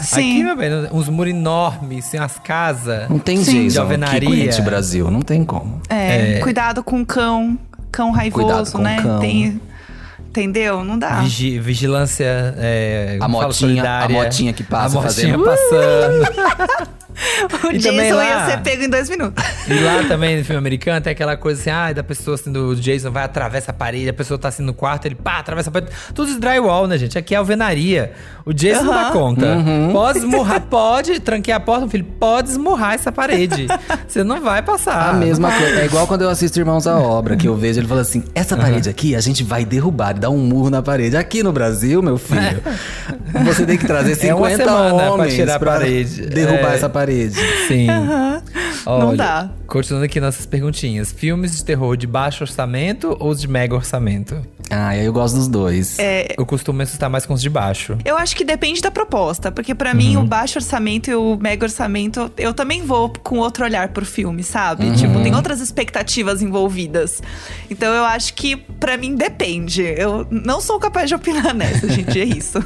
[0.00, 0.20] Sim.
[0.20, 3.08] Aqui, meu bem, uns muros enormes, assim, as casas.
[3.08, 3.64] Não tem Sim.
[3.64, 4.44] Jason De aqui alvenaria.
[4.48, 5.80] esse Brasil, não tem como.
[5.88, 6.40] É, É.
[6.40, 7.58] cuidado com o cão,
[7.90, 9.02] cão raivoso, Cuidado com né?
[9.02, 9.18] cão.
[9.20, 9.60] Tem,
[10.28, 10.84] entendeu?
[10.84, 11.20] Não dá.
[11.22, 12.24] Vigi- vigilância
[12.56, 16.90] é, A motinha- a motinha que passa A motinha fazendo- passando.
[17.64, 19.44] O E Jason lá- ia ser pego em dois minutos.
[19.68, 22.74] E lá também, no filme americano, tem aquela coisa assim, ah, da pessoa assim, do
[22.76, 25.72] Jason vai, atravessa a parede, a pessoa tá assim no quarto, ele pá, atravessa a
[25.72, 25.92] parede.
[26.14, 27.18] Tudo de drywall, né, gente?
[27.18, 28.12] Aqui é alvenaria.
[28.44, 29.46] O Jason não dá conta.
[29.46, 29.92] Uhum.
[29.92, 33.66] Pode esmurrar, pode, tranquei a porta, meu filho, pode esmurrar essa parede.
[34.08, 35.10] Você não vai passar.
[35.10, 35.80] A mesma coisa.
[35.80, 38.56] É igual quando eu assisto Irmãos à Obra, que eu vejo ele fala assim: essa
[38.56, 41.16] parede aqui a gente vai derrubar dar um murro na parede.
[41.16, 42.62] Aqui no Brasil, meu filho,
[43.44, 46.26] você tem que trazer É uma 50 semana pra homens tirar a parede.
[46.26, 46.74] derrubar É.
[46.74, 47.36] essa parede.
[47.68, 47.86] Sim.
[48.86, 49.50] Olha, Não dá.
[49.66, 51.12] Continuando aqui nossas perguntinhas.
[51.12, 54.36] Filmes de terror de baixo orçamento ou de mega orçamento?
[54.70, 55.98] Ah, eu gosto dos dois.
[55.98, 57.98] É, Eu costumo me assustar mais com os de baixo.
[58.04, 61.64] Eu acho que depende da proposta, porque pra mim o baixo orçamento e o mega
[61.66, 64.90] orçamento, eu também vou com outro olhar pro filme, sabe?
[64.96, 67.20] Tipo, tem outras expectativas envolvidas.
[67.68, 69.82] Então eu acho que pra mim depende.
[69.82, 72.58] Eu não sou capaz de opinar nessa, gente, é isso.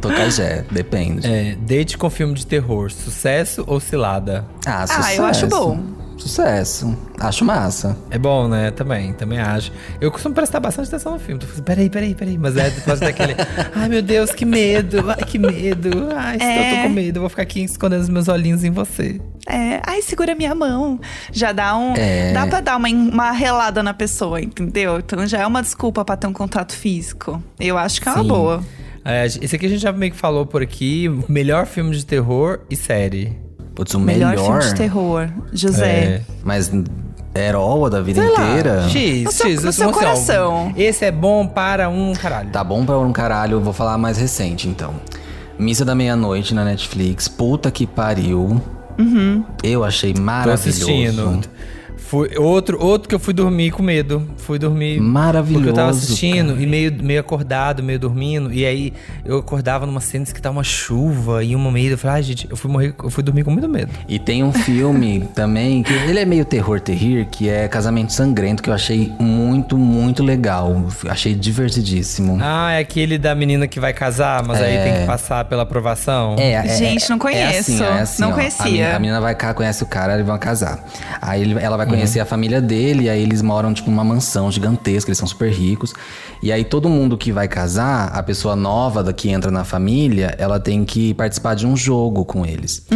[0.00, 1.26] Tocajé, depende.
[1.26, 4.44] É, date com filme de terror, sucesso ou cilada?
[4.66, 5.20] Ah, Ah, sucesso.
[5.20, 5.80] eu acho bom.
[6.20, 6.96] Sucesso.
[7.18, 7.96] Acho massa.
[8.10, 8.70] É bom, né?
[8.70, 9.72] Também, também acho.
[10.00, 11.40] Eu costumo prestar bastante atenção no filme.
[11.40, 12.36] Tô falando, peraí, peraí, peraí.
[12.38, 13.34] Mas é depois daquele.
[13.74, 15.10] Ai, meu Deus, que medo.
[15.10, 16.08] Ai, que medo.
[16.14, 16.76] Ai, se eu É.
[16.76, 17.16] tô com medo.
[17.16, 19.18] Eu vou ficar aqui escondendo os meus olhinhos em você.
[19.48, 21.00] É, ai, segura minha mão.
[21.32, 21.94] Já dá um.
[21.96, 22.32] É.
[22.32, 24.98] Dá pra dar uma, uma relada na pessoa, entendeu?
[24.98, 27.42] Então já é uma desculpa pra ter um contato físico.
[27.58, 28.28] Eu acho que é uma Sim.
[28.28, 28.62] boa.
[29.02, 31.08] É, esse aqui a gente já meio que falou por aqui.
[31.28, 33.36] Melhor filme de terror e série.
[33.80, 34.60] Putz, o Melhor, melhor.
[34.60, 35.28] filme de terror.
[35.54, 35.88] José.
[35.88, 36.20] É.
[36.44, 36.70] Mas
[37.34, 38.82] herói da vida Sei lá, inteira.
[38.90, 39.62] X, No seu- X.
[39.62, 40.72] no assim, seu assim, ó, coração.
[40.76, 42.50] esse é bom para um caralho.
[42.50, 44.92] Tá bom pra um caralho, eu vou falar mais recente então.
[45.58, 47.26] Missa da Meia-Noite na Netflix.
[47.26, 48.60] Puta que pariu.
[49.62, 50.68] Eu achei Tô maravilhoso.
[50.68, 51.40] assistindo.
[52.10, 54.26] Fui, outro, outro que eu fui dormir com medo.
[54.38, 55.00] Fui dormir.
[55.00, 56.60] Maravilhoso, Porque eu tava assistindo cara.
[56.62, 58.52] e meio, meio acordado, meio dormindo.
[58.52, 58.92] E aí
[59.24, 61.92] eu acordava numa cena que tá uma chuva e uma medo.
[61.92, 63.92] Eu falei, ai, gente, eu fui morrer, eu fui dormir com muito medo.
[64.08, 68.60] E tem um filme também, que ele é meio terror terrir, que é Casamento Sangrento,
[68.60, 70.84] que eu achei muito, muito legal.
[71.08, 72.38] Achei divertidíssimo.
[72.42, 74.82] Ah, é aquele da menina que vai casar, mas aí É.
[74.84, 76.34] tem que passar pela aprovação.
[76.40, 77.58] É, é, Gente, não É conheço.
[77.72, 78.34] assim, é assim, Não ó.
[78.34, 78.64] conhecia.
[78.64, 80.84] A menina, a menina vai cá, conhece o cara, eles vão casar.
[81.22, 84.50] Aí ele- ela vai conhecer a família dele, e aí eles moram, tipo, numa mansão
[84.50, 85.92] gigantesca, eles são super ricos.
[86.42, 90.34] E aí todo mundo que vai casar, a pessoa nova da que entra na família,
[90.38, 92.86] ela tem que participar de um jogo com eles.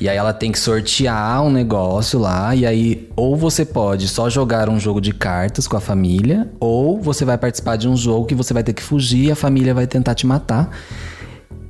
[0.00, 4.30] E aí ela tem que sortear um negócio lá, e aí ou você pode só
[4.30, 8.26] jogar um jogo de cartas com a família, ou você vai participar de um jogo
[8.26, 10.70] que você vai ter que fugir e a família vai tentar te matar.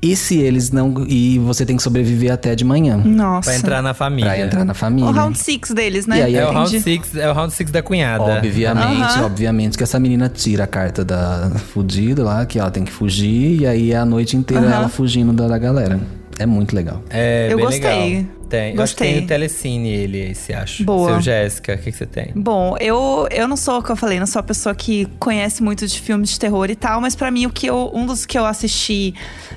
[0.04, 1.06] E se eles não.
[1.08, 2.96] E você tem que sobreviver até de manhã.
[2.96, 3.50] Nossa.
[3.50, 4.30] Pra entrar na família.
[4.32, 5.08] Pra entrar na família.
[5.08, 6.18] O round six deles, né?
[6.18, 8.24] E aí É o round six, é o round six da cunhada.
[8.24, 9.26] Obviamente, Aham.
[9.26, 13.60] obviamente que essa menina tira a carta da fudida lá, que ela tem que fugir,
[13.60, 14.74] e aí é a noite inteira Aham.
[14.74, 16.00] ela fugindo da, da galera.
[16.38, 17.00] É muito legal.
[17.08, 18.14] É, Eu bem gostei.
[18.16, 18.24] legal.
[18.48, 18.74] Tem.
[18.74, 19.12] Eu acho que Gostei.
[19.12, 20.84] tem no Telecine ele, esse acho.
[20.84, 21.12] Boa.
[21.12, 22.32] Seu Jéssica, o que, que você tem?
[22.34, 25.62] Bom, eu, eu não sou o que eu falei, não sou a pessoa que conhece
[25.62, 28.26] muito de filmes de terror e tal, mas pra mim o que eu, um dos
[28.26, 29.14] que eu assisti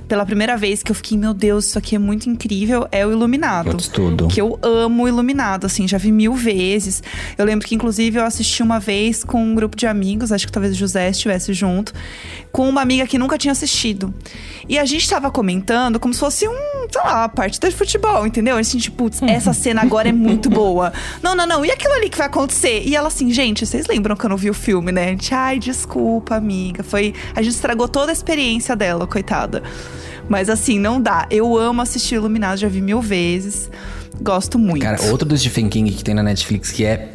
[0.07, 3.11] pela primeira vez que eu fiquei, meu Deus, isso aqui é muito incrível, é o
[3.11, 3.71] Iluminado.
[3.71, 4.27] Putz, tudo.
[4.27, 7.01] Que eu amo o Iluminado, assim, já vi mil vezes.
[7.37, 10.51] Eu lembro que, inclusive, eu assisti uma vez com um grupo de amigos, acho que
[10.51, 11.93] talvez o José estivesse junto,
[12.51, 14.13] com uma amiga que nunca tinha assistido.
[14.67, 18.25] E a gente tava comentando como se fosse um, sei lá, uma partida de futebol,
[18.25, 18.57] entendeu?
[18.57, 20.91] Assim, tipo, putz, essa cena agora é muito boa.
[21.21, 22.83] Não, não, não, e aquilo ali que vai acontecer?
[22.85, 25.05] E ela assim, gente, vocês lembram que eu não vi o filme, né?
[25.05, 26.83] A gente, ai, desculpa, amiga.
[26.83, 27.13] Foi.
[27.35, 29.63] A gente estragou toda a experiência dela, coitada.
[30.27, 31.27] Mas assim, não dá.
[31.29, 33.69] Eu amo assistir Iluminado, já vi mil vezes.
[34.21, 34.81] Gosto muito.
[34.81, 37.14] Cara, outro do Stephen King que tem na Netflix que é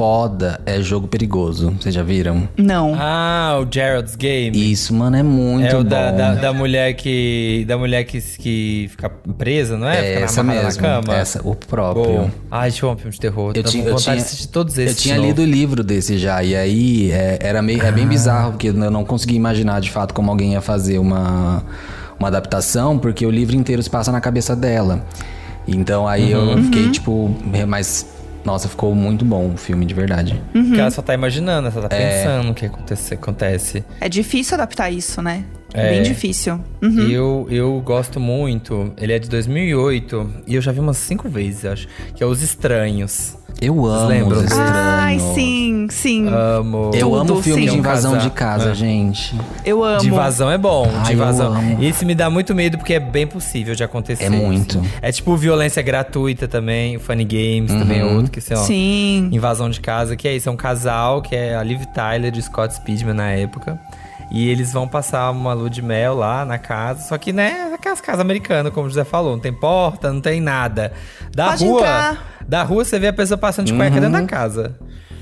[0.00, 1.76] foda é Jogo Perigoso.
[1.78, 2.48] Vocês já viram?
[2.56, 2.96] Não.
[2.98, 4.72] Ah, o Gerald's Game.
[4.72, 5.90] Isso, mano, é muito é o bom.
[5.90, 7.66] da, da, da mulher que.
[7.68, 9.98] Da mulher que, que fica presa, não é?
[9.98, 10.62] É fica essa mesmo.
[10.62, 11.14] na cama.
[11.14, 12.04] Essa, o próprio.
[12.04, 12.30] Bom.
[12.50, 13.52] Ai, deixa eu um filme de terror.
[13.54, 14.96] Eu tinha, eu tinha, de todos esses.
[14.96, 15.28] eu tinha novo.
[15.28, 18.72] lido o livro desse já, e aí é, era meio, é bem bizarro, porque eu
[18.72, 21.62] não conseguia imaginar de fato como alguém ia fazer uma,
[22.18, 25.04] uma adaptação, porque o livro inteiro se passa na cabeça dela.
[25.68, 27.30] Então aí eu fiquei tipo,
[27.68, 28.06] mas
[28.44, 30.40] nossa, ficou muito bom o filme, de verdade.
[30.52, 32.18] Porque ela só tá imaginando, ela só tá É.
[32.22, 33.14] pensando o que acontece.
[33.14, 33.84] acontece.
[34.00, 35.44] É difícil adaptar isso, né?
[35.72, 35.90] É.
[35.90, 36.60] Bem difícil.
[36.82, 37.08] Uhum.
[37.08, 38.92] Eu, eu gosto muito.
[38.96, 41.86] Ele é de 2008 e eu já vi umas cinco vezes, acho.
[42.14, 43.36] Que é Os Estranhos.
[43.60, 44.38] Eu amo lembram?
[44.38, 44.72] os estranhos.
[44.74, 46.28] Ai, sim, sim.
[46.28, 46.90] Amo.
[46.94, 47.70] Eu Tudo, amo filme sim.
[47.72, 48.74] de invasão de casa, É.
[48.74, 49.38] gente.
[49.64, 50.00] Eu amo.
[50.00, 51.54] De invasão é bom, Ai, de invasão.
[51.80, 54.24] Esse me dá muito medo porque é bem possível de acontecer.
[54.24, 54.78] É muito.
[54.78, 54.88] assim.
[55.02, 58.16] É tipo violência gratuita também, o Funny Games também é Uhum.
[58.16, 58.56] outro que assim, ó.
[58.58, 59.28] Sim.
[59.30, 62.38] Invasão de casa, que é isso, é um casal que é a Liv Tyler e
[62.38, 63.78] o Scott Speedman na época.
[64.32, 68.00] E eles vão passar uma lua de mel lá na casa, só que, né, aquelas
[68.00, 70.92] casas americanas, como o José falou, não tem porta, não tem nada.
[71.34, 72.36] Da Pode rua, entrar.
[72.46, 74.76] da rua você vê a pessoa passando de cueca dentro da casa.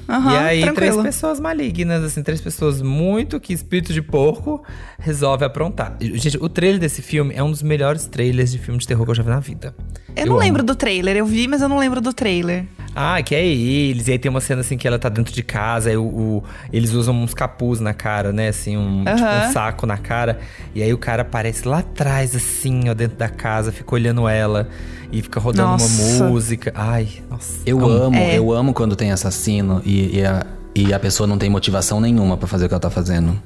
[0.08, 1.02] Aham, e aí, três tranquilo.
[1.02, 4.64] pessoas malignas, assim, três pessoas muito que espírito de porco
[4.98, 5.96] resolve aprontar.
[6.00, 9.10] Gente, o trailer desse filme é um dos melhores trailers de filme de terror que
[9.10, 9.74] eu já vi na vida.
[10.16, 10.40] Eu não amo.
[10.42, 11.14] lembro do trailer.
[11.14, 12.64] Eu vi, mas eu não lembro do trailer.
[13.00, 14.08] Ah, que é eles.
[14.08, 16.44] E aí tem uma cena assim que ela tá dentro de casa, aí o, o-
[16.72, 18.48] eles usam uns capuz na cara, né?
[18.48, 19.48] Assim, um, tipo, Aham.
[19.48, 20.40] um saco na cara.
[20.74, 24.68] E aí o cara aparece lá atrás, assim, ó, dentro da casa, fica olhando ela
[25.12, 26.02] e fica rodando Nossa.
[26.24, 26.72] uma música.
[26.74, 27.60] Ai, nossa.
[27.64, 28.36] Eu amo, É.
[28.36, 32.36] eu amo quando tem assassino e, e a, e a pessoa não tem motivação nenhuma
[32.36, 33.40] pra fazer o que ela tá fazendo.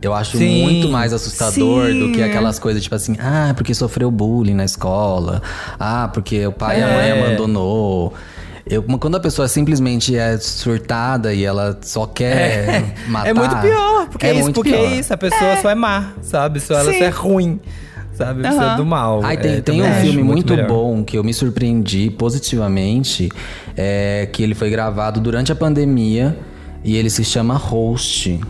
[0.00, 0.62] Eu acho Sim.
[0.62, 1.98] muito mais assustador Sim.
[1.98, 5.42] do que aquelas coisas tipo assim, ah, porque sofreu bullying na escola,
[5.80, 7.12] ah, porque o pai e a mãe É.
[7.24, 8.12] abandonou.
[8.68, 13.28] Eu, quando a pessoa simplesmente é surtada e ela só quer matar.
[13.28, 14.84] É muito pior, porque é, isso, muito porque pior.
[14.86, 16.58] é isso, a pessoa só é má, sabe?
[16.58, 16.98] Só ela Sim.
[16.98, 17.60] só é ruim.
[18.14, 18.40] Sabe?
[18.40, 18.76] Precisa Aham.
[18.78, 19.20] do mal.
[19.22, 20.68] Ai, tem, É, tem um filme muito, melhor.
[20.68, 23.28] bom que eu me surpreendi positivamente,
[23.76, 26.36] é, que ele foi gravado durante a pandemia
[26.82, 28.40] e ele se chama Host.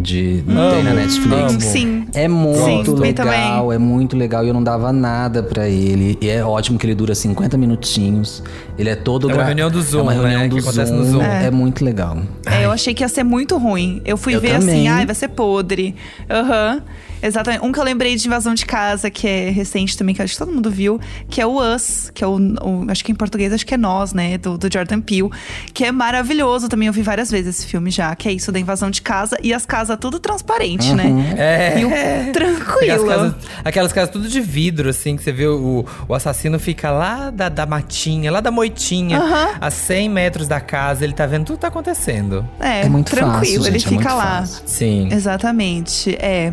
[0.00, 1.50] De, Amo, tem na Netflix.
[1.52, 1.60] amo.
[1.60, 2.06] Sim.
[2.14, 3.74] É muito Sim, legal, também.
[3.74, 6.16] é muito legal e eu não dava nada pra ele.
[6.20, 8.42] E é ótimo que ele dura 50 minutinhos.
[8.78, 10.62] Ele é todo É uma gra- reunião do Zoom, é uma reunião né, do que
[10.62, 11.12] acontece no Zoom.
[11.18, 11.22] Zoom.
[11.22, 11.50] É.
[11.50, 12.18] muito legal.
[12.46, 14.00] É, eu achei que ia ser muito ruim.
[14.04, 14.74] Eu fui Eu ver também.
[14.80, 15.94] assim, ai, vai ser podre.
[16.30, 16.80] Aham.
[17.22, 17.64] Exatamente.
[17.64, 20.38] Um que eu lembrei de invasão de casa, que é recente também, que acho que
[20.38, 23.52] todo mundo viu, que é o Us, que é o, o- acho que em português
[23.52, 24.38] acho que é Nós, né?
[24.38, 25.30] Do, do Jordan Peele.
[25.72, 26.86] Que é maravilhoso também.
[26.86, 29.52] Eu vi várias vezes esse filme já, que é isso da invasão de casa e
[29.52, 31.34] as casas tudo transparente, né?
[31.36, 31.80] É.
[31.80, 33.06] E o Aquelas tranquilo.
[33.08, 37.30] casas, aquelas casas tudo de vidro, assim, que você vê o, o assassino fica lá
[37.30, 39.48] da, da matinha, lá da moitinha, Aham.
[39.60, 42.46] a 100 metros da casa, ele tá vendo tudo que tá acontecendo.
[42.60, 44.38] É, É muito tranquilo, fácil, ele gente, é fica lá.
[44.40, 44.62] fácil.
[44.66, 45.08] Sim.
[45.12, 46.52] Exatamente, é.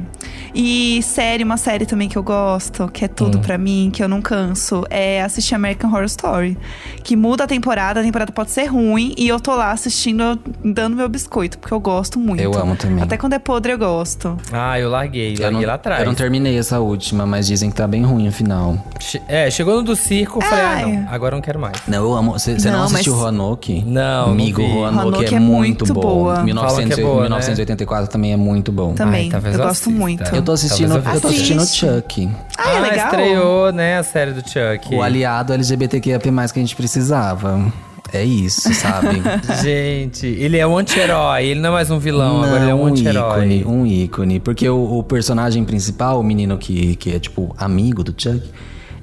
[0.57, 3.11] E série, uma série também que eu gosto, que é Hum.
[3.13, 6.57] tudo pra mim, que eu não canso, é assistir American Horror Story.
[7.03, 10.95] Que muda a temporada, a temporada pode ser ruim, e eu tô lá assistindo, dando
[10.95, 12.41] meu biscoito, porque eu gosto muito.
[12.41, 13.03] Eu amo também.
[13.03, 14.37] Até quando é podre, eu gosto.
[14.51, 15.99] Ah, eu larguei, Eu larguei não, lá atrás.
[15.99, 18.77] eu não terminei essa última, mas dizem que tá bem ruim o final.
[18.99, 20.85] Che- É, chegou no do circo, eu falei, ah, Ai.
[20.85, 21.75] não, agora eu não quero mais.
[21.85, 22.31] Não, eu amo.
[22.39, 23.83] Você não, Não, assistiu mas- Roanoke?
[23.85, 24.61] Não, não Amigo.
[24.61, 26.01] Roanoke, Roanoke é, é muito muito bom.
[26.01, 26.43] boa.
[26.43, 27.21] 1900 Fala que é boa, né?
[27.23, 28.93] 1984 também é muito bom.
[28.93, 29.89] Também, Ai, eu eu gosto assista.
[29.91, 30.23] muito.
[30.35, 31.85] Eu tô assistindo, eu tô assistindo Assiste.
[31.85, 32.29] Chuck.
[32.57, 33.05] Ah, é legal?
[33.07, 34.93] estreou, né, a série do Chuck.
[34.95, 37.71] O aliado LGBTQIA+, que a gente precisava.
[38.13, 39.21] É isso, sabe?
[39.63, 42.83] Gente, ele é um anti-herói, ele não é mais um vilão, agora ele é um
[42.83, 43.57] um anti-herói.
[43.57, 44.39] ícone, um ícone.
[44.39, 48.43] Porque o, o personagem principal, o menino que, que é, tipo, amigo do Chuck,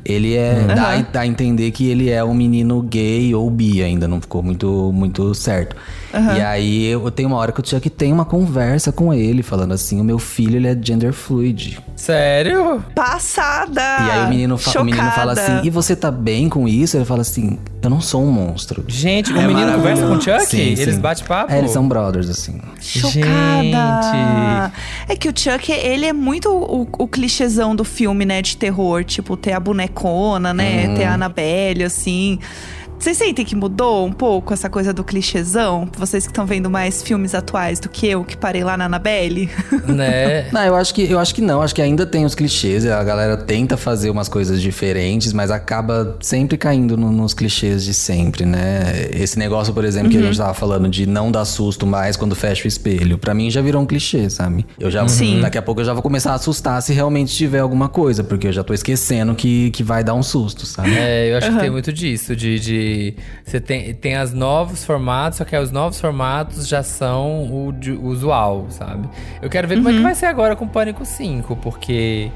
[0.04, 0.54] ele é.
[0.60, 0.66] Uhum.
[0.74, 4.42] Dá, dá a entender que ele é um menino gay ou bi, ainda não ficou
[4.42, 5.76] muito, muito certo.
[6.12, 9.72] E aí eu tenho uma hora que o Chuck tem uma conversa com ele, falando
[9.72, 11.78] assim: o meu filho ele é gender fluid.
[11.96, 12.84] Sério?
[12.94, 13.80] Passada!
[13.80, 16.96] E aí o menino, fa- o menino fala assim: e você tá bem com isso?
[16.96, 18.84] Ele fala assim: eu não sou um monstro.
[18.86, 20.20] Gente, o É menino conversa com o.
[20.20, 20.46] Chuck?
[20.46, 21.00] Sim, Eles sim.
[21.00, 21.52] batem papo?
[21.52, 22.60] É, eles são brothers, assim.
[22.80, 24.72] Chocada!
[25.08, 29.04] É que o Chuck, ele é muito o, o clichêzão do filme, né, de terror.
[29.04, 30.86] Tipo, ter a bonecona, né?
[30.88, 30.94] Uhum.
[30.94, 32.38] Ter a Annabelle, assim.
[33.02, 35.88] Vocês sentem que mudou um pouco essa coisa do clichêzão?
[35.98, 39.50] Vocês que estão vendo mais filmes atuais do que eu, que parei lá na Annabelle?
[39.92, 40.48] Né?
[40.52, 43.02] Não, eu acho que eu acho que não, acho que ainda tem os clichês, a
[43.02, 48.46] galera tenta fazer umas coisas diferentes, mas acaba sempre caindo no- nos clichês de sempre,
[48.46, 49.08] né?
[49.12, 52.36] Esse negócio, por exemplo, que a gente tava falando de não dar susto mais quando
[52.36, 54.64] fecha o espelho, pra mim já virou um clichê, sabe?
[54.78, 55.40] Eu já Sim.
[55.40, 58.46] daqui a pouco eu já vou começar a assustar se realmente tiver alguma coisa, porque
[58.46, 60.94] eu já tô esquecendo que, que vai dar um susto, sabe?
[60.96, 62.91] É, eu acho que tem muito disso, de, de
[63.44, 67.92] você tem, tem as novos formatos, só que os novos formatos já são o de-
[67.92, 69.08] o usual, sabe?
[69.40, 72.30] Eu quero ver como é que vai ser agora com o Pânico 5, porque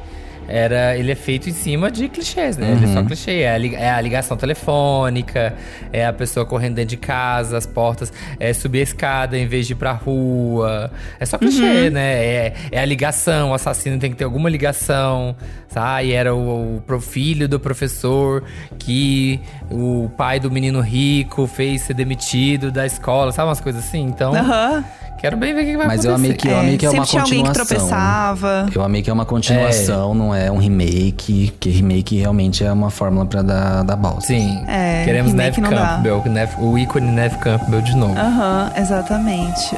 [0.48, 2.72] era, ele é feito em cima de clichês, né?
[2.72, 5.54] Ele é só clichê, é a, é a ligação telefônica,
[5.92, 9.66] é a pessoa correndo dentro de casa, as portas, é subir a escada em vez
[9.66, 10.90] de ir pra rua.
[11.18, 12.24] É só clichê, né?
[12.24, 15.36] É, é a ligação, o assassino tem que ter alguma ligação,
[15.68, 16.08] sabe?
[16.08, 18.44] E era o, o filho do professor
[18.78, 23.48] que o pai do menino rico fez ser demitido da escola, sabe?
[23.48, 24.02] Umas coisas assim.
[24.02, 24.84] Então, Aham.
[25.18, 26.26] Quero bem ver o que vai Mas eu acontecer.
[26.28, 27.76] amei que, eu amei que é uma tinha alguém que continuação.
[27.76, 28.66] tropeçava.
[28.74, 32.90] Eu amei que é uma continuação, não é um remake, que remake realmente é uma
[32.90, 34.26] fórmula pra dar, dar balsa.
[34.28, 35.32] Sim, É, queremos
[35.70, 35.86] dá.
[35.96, 38.16] Campbell, Neve- o ícone Neve Campbell de novo.
[38.18, 39.76] Aham, exatamente.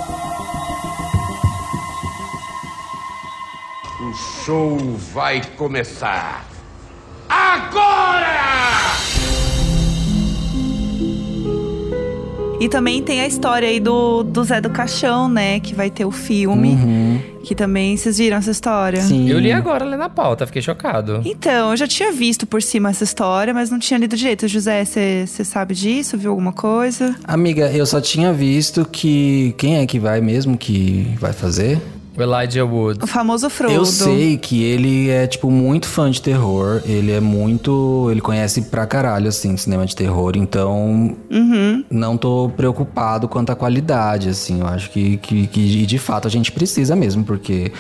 [4.01, 4.79] O show
[5.13, 6.45] vai começar.
[12.61, 15.61] E também tem a história aí do, do Zé do Caixão, né?
[15.61, 16.77] Que vai ter o filme.
[17.45, 19.01] Que também, vocês viram essa história?
[19.01, 19.29] Sim.
[19.31, 21.23] Eu li agora lendo a pauta, fiquei chocado.
[21.25, 24.49] Então, eu já tinha visto por cima essa história, mas não tinha lido direito.
[24.49, 26.19] José, você sabe disso?
[26.19, 27.15] Viu alguma coisa?
[27.25, 29.55] Amiga, eu só tinha visto que.
[29.57, 31.81] Quem é que vai mesmo que vai fazer?
[32.19, 32.99] O Elijah Wood.
[33.01, 33.73] O famoso Frodo.
[33.73, 36.83] Eu sei que ele é, tipo, muito fã de terror.
[36.85, 38.09] Ele é muito.
[38.11, 40.33] Ele conhece pra caralho, assim, cinema de terror.
[40.35, 41.17] Então.
[41.31, 41.85] Uhum.
[41.89, 44.61] Não tô preocupado quanto à qualidade, assim.
[44.61, 47.71] Eu acho que, que, que e de fato a gente precisa mesmo, porque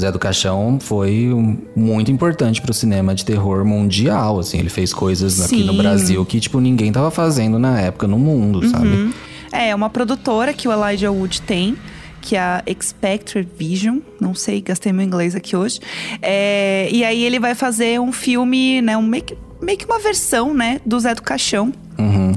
[0.00, 1.30] Zé do Caixão foi
[1.74, 4.58] muito importante pro cinema de terror mundial, assim.
[4.58, 5.78] Ele fez coisas aqui no Sim.
[5.78, 9.12] Brasil que, tipo, ninguém tava fazendo na época no mundo, sabe?
[9.50, 11.76] É, é uma produtora que o Elijah Wood tem,
[12.20, 13.98] que é a Expected Vision.
[14.20, 15.80] Não sei, gastei meu inglês aqui hoje.
[16.20, 18.96] É, e aí ele vai fazer um filme, né?
[18.96, 20.80] Um meio, que, meio que uma versão, né?
[20.84, 21.72] Do Zé do Caixão.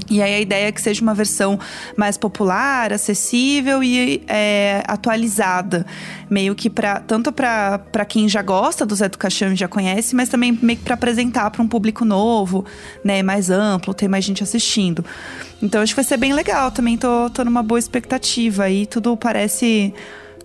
[0.09, 1.59] E aí a ideia é que seja uma versão
[1.95, 5.85] mais popular, acessível e é, atualizada.
[6.29, 10.15] Meio que para tanto para quem já gosta do Zé do Caixão e já conhece,
[10.15, 12.65] mas também meio que para apresentar para um público novo,
[13.03, 15.05] né, mais amplo, ter mais gente assistindo.
[15.61, 16.71] Então acho que vai ser bem legal.
[16.71, 18.85] Também tô, tô numa boa expectativa aí.
[18.85, 19.93] Tudo parece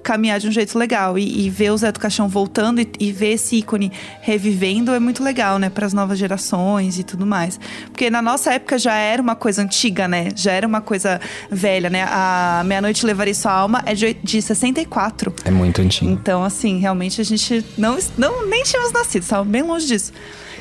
[0.06, 1.18] caminhar de um jeito legal.
[1.18, 3.90] E, e ver o Zé do Caixão voltando e, e ver esse ícone
[4.20, 5.68] revivendo é muito legal, né?
[5.68, 7.58] Para as novas gerações e tudo mais.
[7.86, 10.28] Porque na nossa época já era uma coisa antiga, né?
[10.36, 12.06] Já era uma coisa velha, né?
[12.08, 15.34] A Meia-Noite Levarei Sua Alma é de, de 64.
[15.44, 16.08] É muito antigo.
[16.08, 20.12] Então, assim, realmente a gente não, não nem tínhamos nascido, estávamos bem longe disso.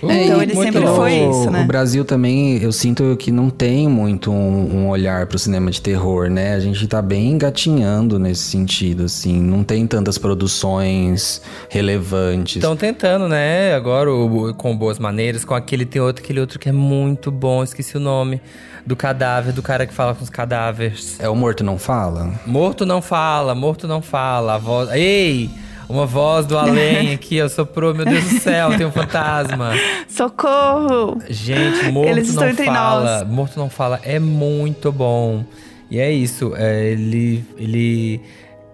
[0.10, 0.96] É, então ele sempre bom.
[0.96, 1.62] foi o, isso, né?
[1.63, 5.82] O Brasil também, eu sinto que não tem muito um, um olhar pro cinema de
[5.82, 6.54] terror, né?
[6.56, 9.39] A gente tá bem engatinhando nesse sentido, assim.
[9.41, 12.58] Não tem tantas produções relevantes.
[12.58, 13.74] Estão tentando, né?
[13.76, 17.63] Agora, o- com boas maneiras, com aquele tem outro, aquele outro que é muito bom,
[17.63, 18.41] esqueci o nome.
[18.86, 21.15] Do cadáver, do cara que fala com os cadáveres.
[21.20, 22.30] É o Morto Não Fala?
[22.46, 24.54] Morto não fala, morto não fala.
[24.54, 24.91] A voz.
[24.91, 25.50] Ei!
[25.88, 29.71] Uma voz do além aqui, ó, soprou, meu Deus do céu, tem um fantasma.
[30.08, 31.21] Socorro!
[31.30, 33.19] Gente, morto Eles não fala.
[33.19, 33.28] nós.
[33.30, 35.45] Morto não fala é muito bom.
[35.91, 38.19] E é isso, é, ele ele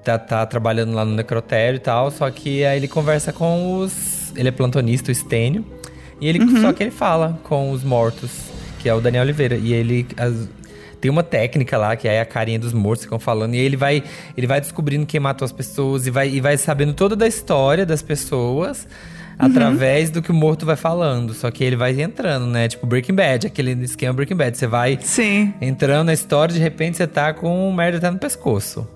[0.04, 4.32] tá, tá trabalhando lá no necrotério e tal, só que aí ele conversa com os,
[4.36, 5.65] ele é plantonista, o Estênio,
[6.21, 6.62] e ele Uhum.
[6.62, 8.32] só que ele fala com os mortos,
[8.80, 10.47] que é o Daniel Oliveira, e ele as-
[11.02, 14.04] tem uma técnica lá, que é a carinha dos mortos, ficam falando, e ele vai,
[14.38, 17.86] ele vai descobrindo quem matou as pessoas, e vai, e vai sabendo toda da história
[17.86, 18.88] das pessoas,
[19.40, 19.48] Uhum.
[19.48, 21.34] através do que o morto vai falando.
[21.34, 22.68] Só que ele vai entrando, né?
[22.68, 24.56] Tipo Breaking Bad, aquele esquema Breaking Bad.
[24.56, 25.52] Você vai Sim.
[25.60, 28.88] entrando na história, de repente você tá com um merda até no pescoço.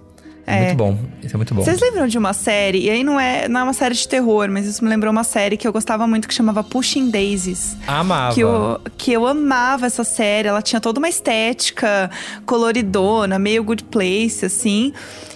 [0.48, 0.98] É, muito bom.
[1.24, 1.64] Isso é muito bom.
[1.64, 2.86] Vocês lembram de uma série?
[2.86, 5.24] E aí não é, não é uma série de terror, mas isso me lembrou uma
[5.24, 7.76] série que eu gostava muito que chamava Pushing Daisies.
[7.88, 8.34] Amava.
[8.34, 10.48] Que eu, que eu amava essa série.
[10.48, 12.12] Ela tinha toda uma estética
[12.46, 14.94] coloridona, meio good place, assim.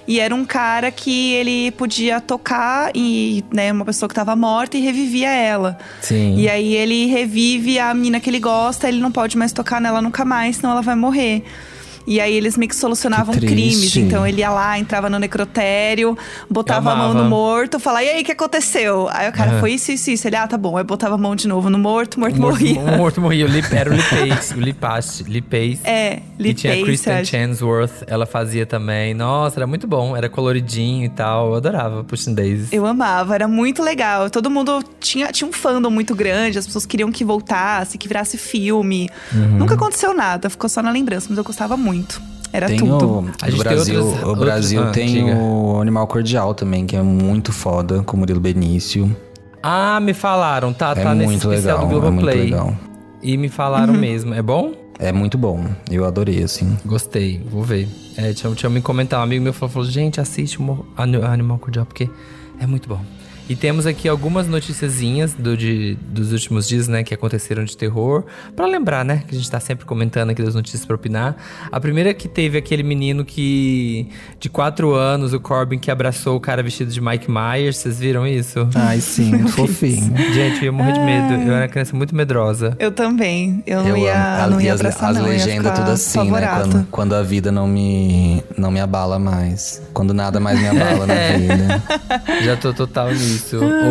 [0.07, 4.77] E era um cara que ele podia tocar e, né, uma pessoa que tava morta
[4.77, 5.77] e revivia ela.
[6.01, 6.35] Sim.
[6.35, 10.01] E aí ele revive a menina que ele gosta, ele não pode mais tocar nela
[10.01, 11.43] nunca mais, senão ela vai morrer.
[12.09, 13.95] E aí eles meio que solucionavam crimes.
[13.95, 16.17] Então ele ia lá, entrava no necrotério,
[16.49, 19.07] botava a mão no morto, falava, e aí, o que aconteceu?
[19.11, 20.27] Aí o cara, foi isso, isso, isso.
[20.27, 20.75] Ele, ah, tá bom.
[20.75, 22.79] Aí botava a mão de novo no morto, morto, morto, morria.
[22.79, 23.45] o morto morria.
[23.45, 24.55] O Lip, era o Lipace.
[24.55, 25.23] o Lipace.
[25.23, 25.81] Lipace.
[25.83, 27.25] É, E tinha a Lipace, Kristen.
[27.25, 29.13] Chansworth, ela fazia também.
[29.13, 30.17] Nossa, era muito bom.
[30.17, 31.49] Era coloridinho e tal.
[31.49, 32.73] Eu adorava Pushing Daisies.
[32.73, 34.31] Eu amava, era muito legal.
[34.31, 38.35] Todo mundo tinha, tinha um fandom muito grande, as pessoas queriam que voltasse, que virasse
[38.35, 39.09] filme.
[39.31, 39.59] Uhum.
[39.59, 41.98] Nunca aconteceu nada, ficou só na lembrança, mas eu gostava muito.
[42.51, 43.05] Era Tem tudo.
[43.07, 45.35] o, A gente tem Brasil, outras- o outras- Brasil ah, tem diga.
[45.35, 49.15] o Animal Cordial também, que é muito foda, com o Murilo Benício.
[49.61, 50.73] Ah, me falaram.
[50.73, 52.43] Tá, É tá nesse muito especial legal, do é muito Globoplay.
[52.45, 52.73] legal.
[53.21, 53.99] E me falaram Uhum.
[53.99, 54.33] mesmo.
[54.33, 54.73] É bom?
[54.97, 56.77] É muito bom, eu adorei, assim.
[56.85, 57.87] Gostei, vou ver.
[58.17, 60.57] É, tinha, tinha me comentar, um amigo meu falou, falou, gente, assiste
[61.31, 62.09] Animal Cordial, porque
[62.59, 62.99] é muito bom.
[63.49, 68.23] E temos aqui algumas noticiazinhas do, de, dos últimos dias, né, que aconteceram de terror.
[68.55, 71.35] Pra lembrar, né, que a gente tá sempre comentando aqui das notícias pra opinar.
[71.71, 74.07] A primeira que teve aquele menino que,
[74.39, 77.77] de 4 anos, o Corbin, que abraçou o cara vestido de Mike Myers.
[77.77, 78.69] Vocês viram isso?
[78.75, 80.15] Ai, sim, fofinho.
[80.31, 81.33] Gente, eu ia morrer de medo.
[81.33, 82.75] Eu era uma criança muito medrosa.
[82.77, 83.63] Eu também.
[83.65, 84.51] Eu não Eu ia, amo.
[84.51, 85.23] não E ia as, abraçar, as não.
[85.25, 86.47] ia legendas tudo assim, né?
[86.47, 89.81] Quando, quando a vida não me, não me abala mais.
[89.91, 91.83] Quando nada mais me abala na vida.
[92.43, 93.38] Já tô total nisso.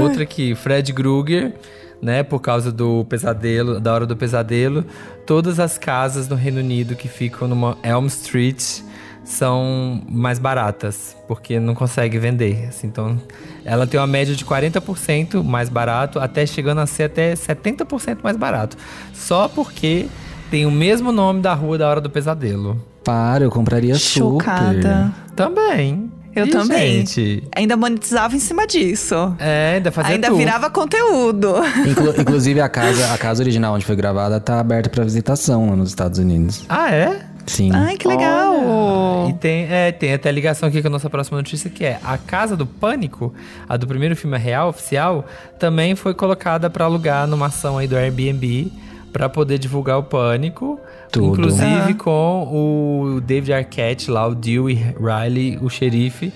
[0.02, 1.54] Outra que Fred Krueger,
[2.00, 4.84] né, por causa do pesadelo, da hora do pesadelo,
[5.26, 8.82] todas as casas no Reino Unido que ficam numa Elm Street
[9.24, 12.66] são mais baratas, porque não consegue vender.
[12.68, 12.86] assim.
[12.86, 13.20] então,
[13.62, 18.36] ela tem uma média de 40% mais barato, até chegando a ser até 70% mais
[18.36, 18.76] barato.
[19.12, 20.06] Só porque
[20.50, 22.82] tem o mesmo nome da rua da hora do pesadelo.
[23.04, 25.12] Para, eu compraria Chocada.
[25.12, 25.34] super.
[25.36, 26.10] Também.
[26.34, 26.98] Eu E, também.
[26.98, 29.34] Gente, Ainda monetizava em cima disso.
[29.38, 30.38] é, ainda fazia Ainda tudo.
[30.38, 31.54] virava conteúdo.
[31.88, 35.76] Inclu- inclusive, a casa, a casa original onde foi gravada tá aberta pra visitação lá
[35.76, 36.64] nos Estados Unidos.
[36.68, 37.22] Ah, é?
[37.46, 37.70] Sim.
[37.72, 39.26] Ai, que legal.
[39.30, 42.18] E tem, é, tem até ligação aqui com a nossa próxima notícia, que é a
[42.18, 43.32] Casa do Pânico,
[43.66, 45.26] a do primeiro filme real, oficial,
[45.58, 48.70] também foi colocada para alugar numa ação aí do Airbnb
[49.12, 50.78] para poder divulgar o Pânico.
[51.10, 51.28] Tudo.
[51.32, 51.94] Inclusive Ah.
[51.94, 56.32] com o David Arquette lá, o Dewey Riley, o xerife,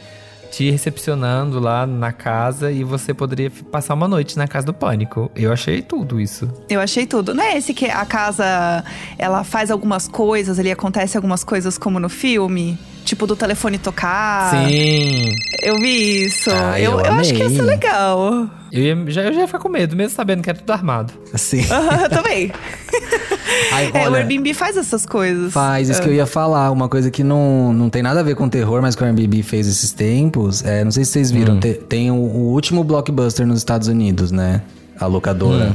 [0.51, 5.31] te recepcionando lá na casa e você poderia passar uma noite na Casa do Pânico.
[5.35, 6.47] Eu achei tudo isso.
[6.69, 7.35] Eu achei tudo.
[7.35, 8.85] Não é esse que a casa
[9.19, 12.79] ela faz algumas coisas, ali acontece algumas coisas como no filme?
[13.05, 14.51] Tipo do telefone tocar.
[14.51, 15.29] Sim.
[15.63, 16.51] Eu vi isso.
[16.51, 18.49] Ah, eu, eu eu acho que ia ser legal.
[18.71, 21.13] Eu, ia, já, eu já ia ficar com medo, mesmo sabendo que era tudo armado.
[21.35, 21.63] Sim.
[22.03, 22.51] Eu também.
[23.73, 25.53] Ai, É, o olha, Airbnb faz essas coisas.
[25.53, 26.71] Faz, isso que eu ia falar.
[26.71, 29.43] Uma coisa que não, não tem nada a ver com terror, mas que o Airbnb
[29.43, 30.65] fez esses tempos.
[30.65, 34.31] É, não sei se vocês viram, te- tem o, o último blockbuster nos Estados Unidos,
[34.31, 34.63] né?
[34.99, 35.75] A locadora.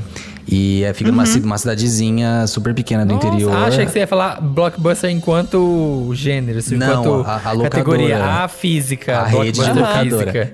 [0.50, 3.54] E é, fica numa, ci- uma cidadezinha super pequena do Nossa, interior.
[3.54, 7.70] Ah, achei que você ia falar blockbuster enquanto gênero, assim, Não, enquanto a- a locadora.
[7.70, 10.32] categoria, a física, A rede de locadora.
[10.32, 10.54] física.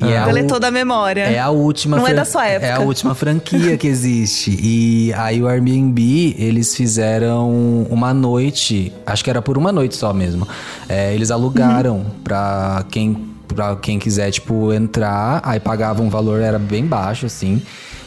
[0.00, 1.22] E é a Deletou u- da memória.
[1.22, 1.96] É a última.
[1.96, 2.66] Não é da sua época.
[2.66, 4.56] É a última franquia que existe.
[4.62, 10.14] E aí o Airbnb, eles fizeram uma noite, acho que era por uma noite só
[10.14, 10.46] mesmo.
[10.88, 12.04] É, eles alugaram Uhum.
[12.22, 17.60] pra quem para quem quiser tipo entrar, aí pagava um valor era bem baixo assim.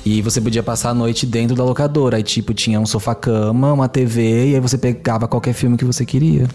[0.05, 2.17] E você podia passar a noite dentro da locadora.
[2.17, 6.05] Aí, tipo, tinha um sofá-cama, uma TV, e aí você pegava qualquer filme que você
[6.05, 6.47] queria.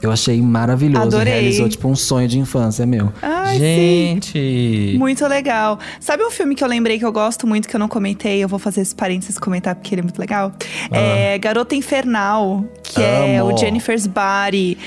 [0.00, 1.08] Eu achei maravilhoso.
[1.08, 1.32] Adorei.
[1.32, 3.12] Realizou, tipo, um sonho de infância meu.
[3.20, 3.60] Ai, sim.
[3.60, 5.78] Gente, Muito legal.
[5.98, 8.42] Sabe um filme que eu lembrei que eu gosto muito, que eu não comentei?
[8.42, 10.52] Eu vou fazer esse parênteses comentar porque ele é muito legal.
[10.90, 13.52] É Garota Infernal, que é Amo.
[13.52, 14.78] o Jennifer's Body.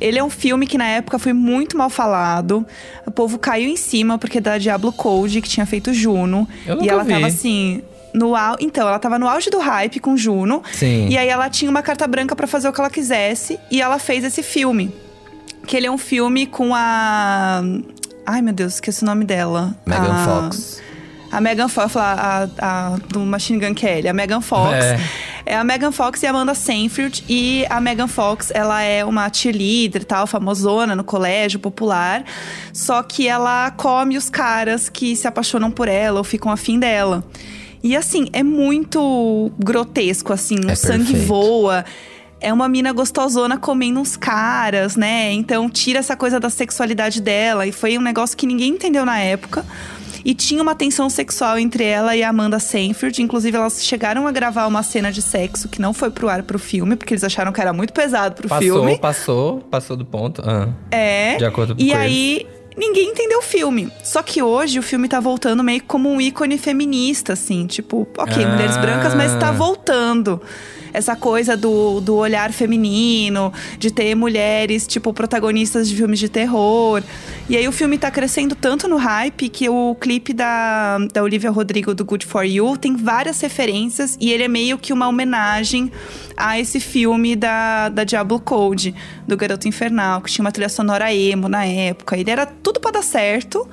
[0.00, 2.66] Ele é um filme que na época foi muito mal falado.
[3.06, 6.46] O povo caiu em cima porque é da Diablo Code, que tinha feito Juno.
[6.66, 7.12] Eu e ela vi.
[7.12, 7.82] tava assim.
[8.12, 8.56] No au...
[8.60, 10.62] Então, ela tava no auge do hype com Juno.
[10.72, 11.08] Sim.
[11.08, 13.58] E aí ela tinha uma carta branca pra fazer o que ela quisesse.
[13.70, 14.94] E ela fez esse filme.
[15.66, 17.62] Que ele é um filme com a.
[18.24, 19.74] Ai, meu Deus, esqueci o nome dela.
[19.84, 20.82] Megan A- Fox.
[21.30, 24.72] A Megan Fox, a, a do Machine Gun Kelly, a Megan Fox.
[24.74, 24.98] É.
[25.46, 25.56] É.
[25.56, 27.24] a Megan Fox e a Amanda Seyfried.
[27.28, 32.24] E a Megan Fox, ela é uma cheerleader tal, famosona no colégio popular.
[32.72, 37.24] Só que ela come os caras que se apaixonam por ela ou ficam afim dela.
[37.82, 41.26] E assim, é muito grotesco, assim, o É sangue perfeito.
[41.26, 41.84] voa.
[42.40, 45.32] É uma mina gostosona comendo uns caras, né?
[45.32, 47.66] Então tira essa coisa da sexualidade dela.
[47.66, 49.64] E foi um negócio que ninguém entendeu na época.
[50.28, 53.22] E tinha uma tensão sexual entre ela e a Amanda Seyfried.
[53.22, 56.58] Inclusive, elas chegaram a gravar uma cena de sexo que não foi pro ar pro
[56.58, 58.98] filme, porque eles acharam que era muito pesado pro passou, filme.
[58.98, 60.42] passou, passou do ponto.
[60.44, 61.36] Ah, É.
[61.36, 62.44] de acordo E com aí,
[62.76, 63.88] ninguém entendeu o filme.
[64.02, 67.64] Só que hoje o filme tá voltando meio como um ícone feminista, assim.
[67.66, 68.48] Tipo, ok, Ah.
[68.48, 70.42] mulheres brancas, mas tá voltando.
[70.96, 77.02] Essa coisa do, do olhar feminino, de ter mulheres, tipo, protagonistas de filmes de terror.
[77.50, 81.50] E aí o filme tá crescendo tanto no hype que o clipe da, da Olivia
[81.50, 85.92] Rodrigo do Good For You tem várias referências e ele é meio que uma homenagem
[86.34, 88.94] a esse filme da, da Diablo Code,
[89.28, 92.16] do Garoto Infernal, que tinha uma trilha sonora emo na época.
[92.16, 93.68] Ele era tudo pra dar certo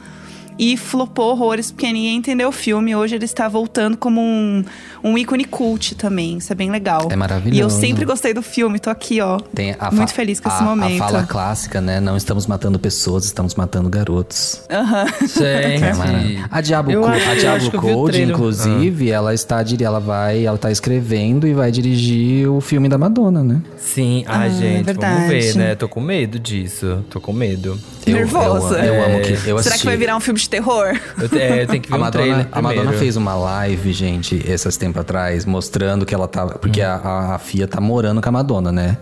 [0.57, 2.95] e flopou horrores porque ninguém entendeu o filme.
[2.95, 4.63] Hoje ele está voltando como um,
[5.03, 6.37] um ícone cult também.
[6.37, 7.07] Isso é bem legal.
[7.11, 7.57] É maravilhoso.
[7.57, 9.39] E eu sempre gostei do filme, tô aqui, ó.
[9.39, 11.01] Tem a fa- muito feliz com esse a- momento.
[11.03, 11.99] A fala clássica, né?
[11.99, 14.61] Não estamos matando pessoas, estamos matando garotos.
[14.69, 15.05] Aham.
[15.21, 15.83] Gente.
[15.83, 16.43] É.
[16.49, 20.45] A Diablo, Eu Co- acho- a eu Diablo eu Code, inclusive, ela está ela vai,
[20.45, 23.61] ela tá escrevendo e vai dirigir o filme da Madonna, né?
[23.77, 25.13] Sim, ai, Ah, gente, verdade.
[25.15, 25.75] vamos ver, né?
[25.75, 27.03] Tô com medo disso.
[27.09, 27.79] Tô com medo.
[28.05, 28.77] Eu- Nervosa.
[28.79, 29.79] Eu, eu amo que eu Será assisti.
[29.79, 30.99] que vai virar um filme de terror?
[31.19, 34.41] Eu, é, eu tenho que ver A um Madonna, a Madonna fez uma live, gente,
[34.47, 36.57] esses tempos atrás, mostrando que ela tava.
[36.59, 36.85] Porque Hum.
[36.85, 38.97] a, a, a Fia tá morando com a Madonna, né?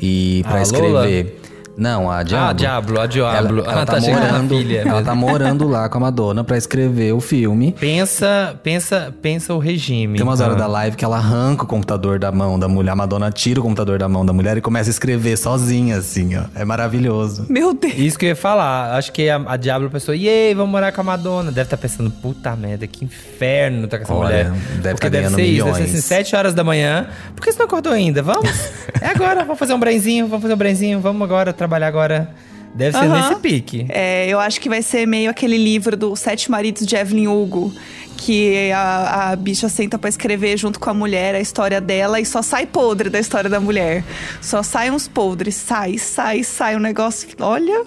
[0.00, 1.39] E pra A escrever.
[1.80, 2.48] Não, a Diablo.
[2.48, 3.58] Ah, Diablo, a Diablo.
[3.62, 4.82] Ela, ela ah, tá, tá morando, filha.
[4.86, 7.72] ela tá morando lá com a Madonna pra escrever o filme.
[7.80, 10.18] Pensa, pensa, pensa o regime.
[10.18, 10.58] Tem umas horas Ah.
[10.58, 12.90] da live que ela arranca o computador da mão da mulher.
[12.92, 16.36] A Madonna tira o computador da mão da mulher e começa a escrever sozinha, assim,
[16.36, 16.42] ó.
[16.54, 17.46] É maravilhoso.
[17.48, 17.94] Meu Deus.
[17.96, 18.94] Isso que eu ia falar.
[18.98, 21.50] Acho que a, a Diablo pensou, e vamos morar com a Madonna.
[21.50, 24.60] Deve estar pensando, puta merda, que inferno tá com essa Olha, mulher.
[24.82, 25.94] deve Porque tá deve ganhando ser isso, deve ser milhões.
[25.98, 27.06] assim, 7 horas da manhã.
[27.34, 28.22] Por que você não acordou ainda?
[28.22, 28.50] Vamos?
[29.00, 32.34] é agora, vamos fazer um brenzinho, vamos fazer um brenzinho, vamos agora trabalhar agora.
[32.74, 33.28] Deve ser Aham.
[33.28, 33.86] nesse pique.
[33.88, 37.72] É, eu acho que vai ser meio aquele livro do Sete Maridos de Evelyn Hugo.
[38.16, 42.26] Que a, a bicha senta pra escrever junto com a mulher a história dela e
[42.26, 44.04] só sai podre da história da mulher.
[44.42, 47.28] Só sai uns podres, sai, sai, sai um negócio.
[47.40, 47.82] Olha,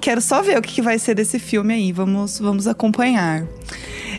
[0.00, 1.92] quero só ver o que, que vai ser desse filme aí.
[1.92, 3.44] Vamos, vamos acompanhar.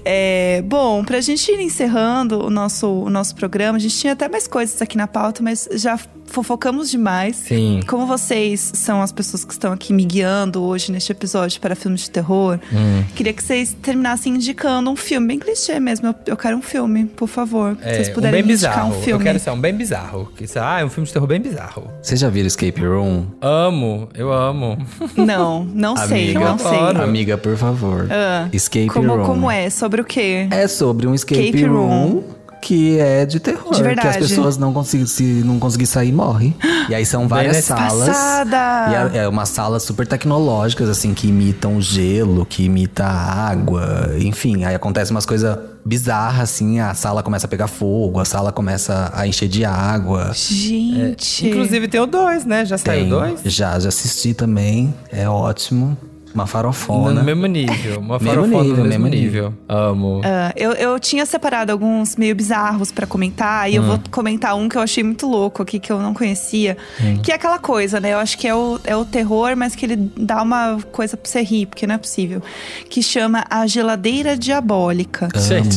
[0.06, 4.28] É, bom, pra gente ir encerrando o nosso, o nosso programa, a gente tinha até
[4.30, 5.98] mais coisas aqui na pauta, mas já
[6.30, 7.38] fofocamos demais.
[7.38, 7.80] Sim.
[7.88, 12.02] Como vocês são as pessoas que estão aqui me guiando hoje neste episódio para filmes
[12.02, 13.04] de terror, Hum.
[13.16, 16.08] queria que vocês terminassem indicando um filme, bem clichê mesmo.
[16.08, 17.78] Eu, eu quero um filme, por favor.
[17.78, 18.90] Se vocês É, um puderem bem indicar bizarro.
[18.90, 19.12] um filme.
[19.22, 20.30] Eu quero ser um bem bizarro.
[20.58, 21.88] Ah, é um filme de terror bem bizarro.
[22.02, 23.26] Vocês já viram Escape Room?
[23.42, 24.78] Amo, eu amo.
[25.16, 26.68] Não, não sei, Amiga, não eu sei.
[26.78, 27.04] adoro.
[27.04, 28.08] Amiga, por favor.
[28.12, 29.26] Ah, Escape como, Room.
[29.26, 29.70] como é?
[29.70, 30.48] Sobre o quê?
[30.52, 32.24] É sobre um escape, Escape room, room.
[32.62, 33.72] que é de terror.
[33.72, 34.08] De Que verdade.
[34.10, 36.54] as pessoas não conseguem, se não conseguir sair, morre.
[36.90, 38.08] E aí são várias salas.
[38.10, 39.12] passada.
[39.14, 44.12] E é, é umas salas super tecnológicas, assim, que imitam gelo, que imita água.
[44.20, 46.80] Enfim, aí acontece umas coisas bizarras, assim.
[46.80, 50.32] A sala começa a pegar fogo, a sala começa a encher de água.
[50.34, 51.48] Gente.
[51.48, 52.66] Inclusive tem o 2, né?
[52.66, 53.40] Já saiu Tem- dois?
[53.46, 54.94] Já, já assisti também.
[55.12, 55.98] É ótimo.
[56.38, 57.12] Uma farofona.
[57.14, 58.00] No mesmo nível.
[58.00, 59.54] Uma Mesmo farofona nível, no mesmo mesmo nível.
[59.68, 60.22] Amo.
[60.24, 63.88] Ah, eu, eu tinha separado alguns meio bizarros pra comentar, e eu Hum.
[63.88, 66.78] vou comentar um que eu achei muito louco aqui, que eu não conhecia.
[67.24, 68.14] Que é aquela coisa, né?
[68.14, 71.30] Eu acho que é o, é o terror, mas que ele dá uma coisa pra
[71.30, 72.42] você rir, porque não é possível.
[72.90, 75.30] Que chama A Geladeira Diabólica.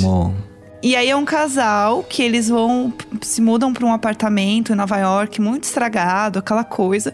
[0.04, 0.34] Amo.
[0.82, 4.96] E aí é um casal que eles vão se mudam para um apartamento em Nova
[4.98, 7.12] York muito estragado, aquela coisa.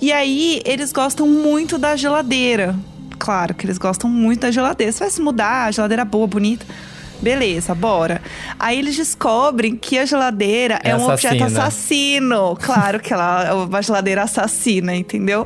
[0.00, 2.74] E aí eles gostam muito da geladeira.
[3.18, 4.92] Claro que eles gostam muito da geladeira.
[4.92, 6.64] Você vai se mudar, a geladeira boa, bonita.
[7.20, 8.22] Beleza, bora.
[8.60, 12.56] Aí eles descobrem que a geladeira é, É um objeto assassino.
[12.62, 15.44] Claro que ela é uma geladeira assassina, entendeu?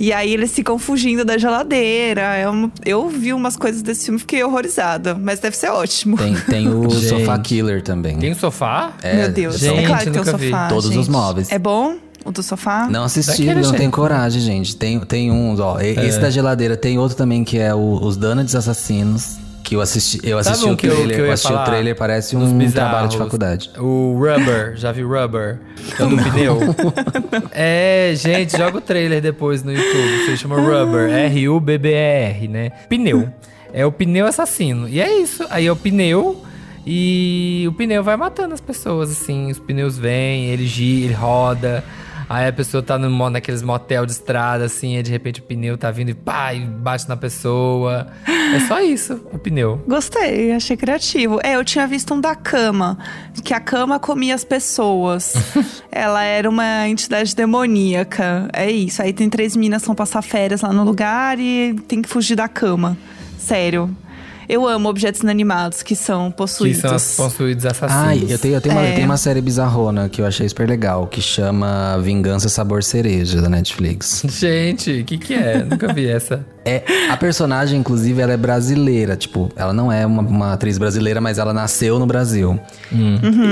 [0.00, 2.22] E aí eles ficam fugindo da geladeira.
[2.22, 6.16] É uma- Eu vi umas coisas desse filme e fiquei horrorizada, mas deve ser ótimo.
[6.16, 7.08] Tem, tem o Gente.
[7.10, 8.18] Sofá Killer também.
[8.18, 8.92] Tem um sofá?
[9.04, 10.46] Meu Deus, gente, é claro que tem o nunca vi.
[10.50, 10.68] sofá.
[10.68, 10.98] Todos gente.
[10.98, 11.52] os móveis.
[11.52, 11.94] É bom?
[12.24, 12.86] O do sofá?
[12.90, 13.76] Não assisti, Daquele não jeito.
[13.78, 14.76] tenho coragem, gente.
[14.76, 15.80] Tem, tem uns, ó.
[15.80, 16.06] e- É.
[16.06, 19.38] Esse da geladeira tem outro também que é o, Os Donuts Assassinos.
[19.64, 21.14] Que eu assisti, eu assisti um o que eu- trailer.
[21.14, 21.62] que eu eu ia assisti falar?
[21.62, 22.74] o trailer, parece Dos um bizarros.
[22.74, 23.70] trabalho de faculdade.
[23.78, 25.60] O Rubber, já viu Rubber?
[25.96, 26.58] Que é o do pneu.
[27.52, 30.26] é, gente, joga o trailer depois no YouTube.
[30.26, 32.70] Se chama Rubber, R-U-B-B-E-R, né?
[32.88, 33.28] Pneu.
[33.72, 34.88] É o pneu assassino.
[34.88, 35.44] E é isso.
[35.48, 36.42] Aí é o pneu.
[36.84, 39.50] E o pneu vai matando as pessoas, assim.
[39.50, 41.84] Os pneus vêm, ele gira, ele roda.
[42.32, 45.76] Aí a pessoa tá no, naqueles motel de estrada, assim, e de repente o pneu
[45.76, 48.06] tá vindo e pá, e bate na pessoa.
[48.26, 49.84] É só isso, o pneu.
[49.86, 51.40] Gostei, achei criativo.
[51.42, 52.96] É, eu tinha visto um da cama,
[53.44, 55.34] que a cama comia as pessoas.
[55.92, 58.48] Ela era uma entidade demoníaca.
[58.50, 59.02] É isso.
[59.02, 62.34] Aí tem três meninas que vão passar férias lá no lugar e tem que fugir
[62.34, 62.96] da cama.
[63.38, 63.94] Sério.
[64.48, 66.80] Eu amo objetos inanimados que são Que possuídos.
[66.80, 68.04] são os possuídos assassinos.
[68.06, 68.90] Ai, eu tenho, eu, tenho uma, É.
[68.90, 73.40] eu tenho uma série bizarrona que eu achei super legal, que chama Vingança Sabor Cereja,
[73.40, 74.22] da Netflix.
[74.28, 75.64] Gente, o que que é?
[75.64, 76.44] Nunca vi essa.
[76.64, 79.16] É, a personagem, inclusive, ela é brasileira.
[79.16, 82.56] Tipo, ela não é uma, uma atriz brasileira, mas ela nasceu no Brasil.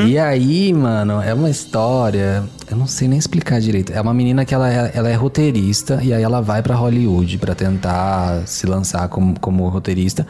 [0.06, 2.44] E aí, mano, é uma história.
[2.70, 3.92] Eu não sei nem explicar direito.
[3.92, 7.36] É uma menina que ela é, ela é roteirista e aí ela vai pra Hollywood
[7.38, 10.24] pra tentar se lançar como, como roteirista.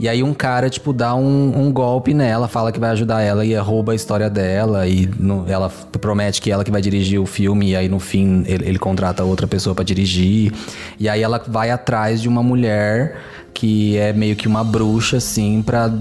[0.00, 3.44] E aí um cara, tipo, dá um, um golpe nela, fala que vai ajudar ela
[3.44, 4.86] e rouba a história dela.
[4.88, 5.68] E no- ela
[6.00, 7.72] promete que ela que vai dirigir o filme.
[7.72, 10.54] E aí no fim ele, ele contrata outra pessoa pra dirigir.
[10.98, 13.20] E aí ela vai atrás de uma mulher
[13.52, 15.92] que é meio que uma bruxa, assim, pra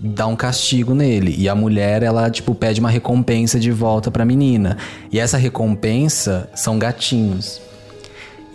[0.00, 1.34] dar um castigo nele.
[1.36, 4.78] E a mulher, ela, tipo, pede uma recompensa de volta pra menina.
[5.12, 7.60] E essa recompensa são gatinhos.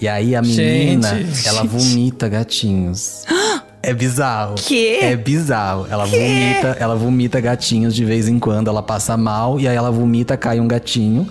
[0.01, 3.23] E aí a menina, Gente, ela vomita gatinhos.
[3.81, 4.55] É bizarro.
[4.55, 4.99] Quê?
[5.01, 5.87] É bizarro.
[5.89, 8.67] Ela vomita, ela vomita gatinhos de vez em quando.
[8.69, 11.27] Ela passa mal e aí ela vomita, cai um gatinho.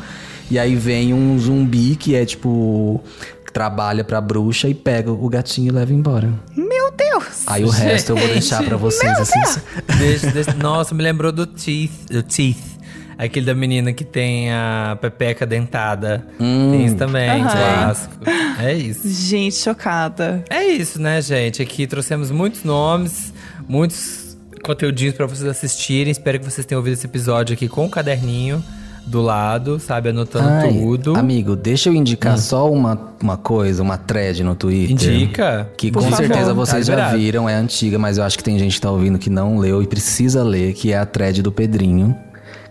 [0.50, 3.02] E aí vem um zumbi que é tipo
[3.44, 6.32] que trabalha pra bruxa e pega o gatinho e leva embora.
[6.56, 7.42] Meu Deus!
[7.46, 9.60] Aí o resto eu vou deixar pra vocês assim.
[9.98, 11.90] Deixa- deixa- nossa, me lembrou do Teeth.
[12.10, 12.77] Do Teeth.
[13.18, 16.24] Aquele da menina que tem a pepeca dentada.
[16.38, 17.50] Tem isso também, Aham.
[17.50, 18.14] clássico.
[18.62, 19.08] É isso.
[19.08, 20.44] Gente, chocada.
[20.48, 21.60] É isso, né, gente?
[21.60, 23.32] Aqui trouxemos muitos nomes,
[23.68, 26.12] muitos conteúdinhos pra vocês assistirem.
[26.12, 28.62] Espero que vocês tenham ouvido esse episódio aqui com o caderninho
[29.04, 30.10] do lado, sabe?
[30.10, 31.16] Anotando Ai, tudo.
[31.16, 34.92] Amigo, deixa eu indicar só uma, uma coisa, uma thread no Twitter.
[34.92, 35.68] Indica.
[35.76, 36.24] Que Por com favor.
[36.24, 37.18] certeza Tá vocês já liberado.
[37.18, 39.82] viram, é antiga, mas eu acho que tem gente que tá ouvindo que não leu
[39.82, 42.14] e precisa ler, que é a thread do Pedrinho,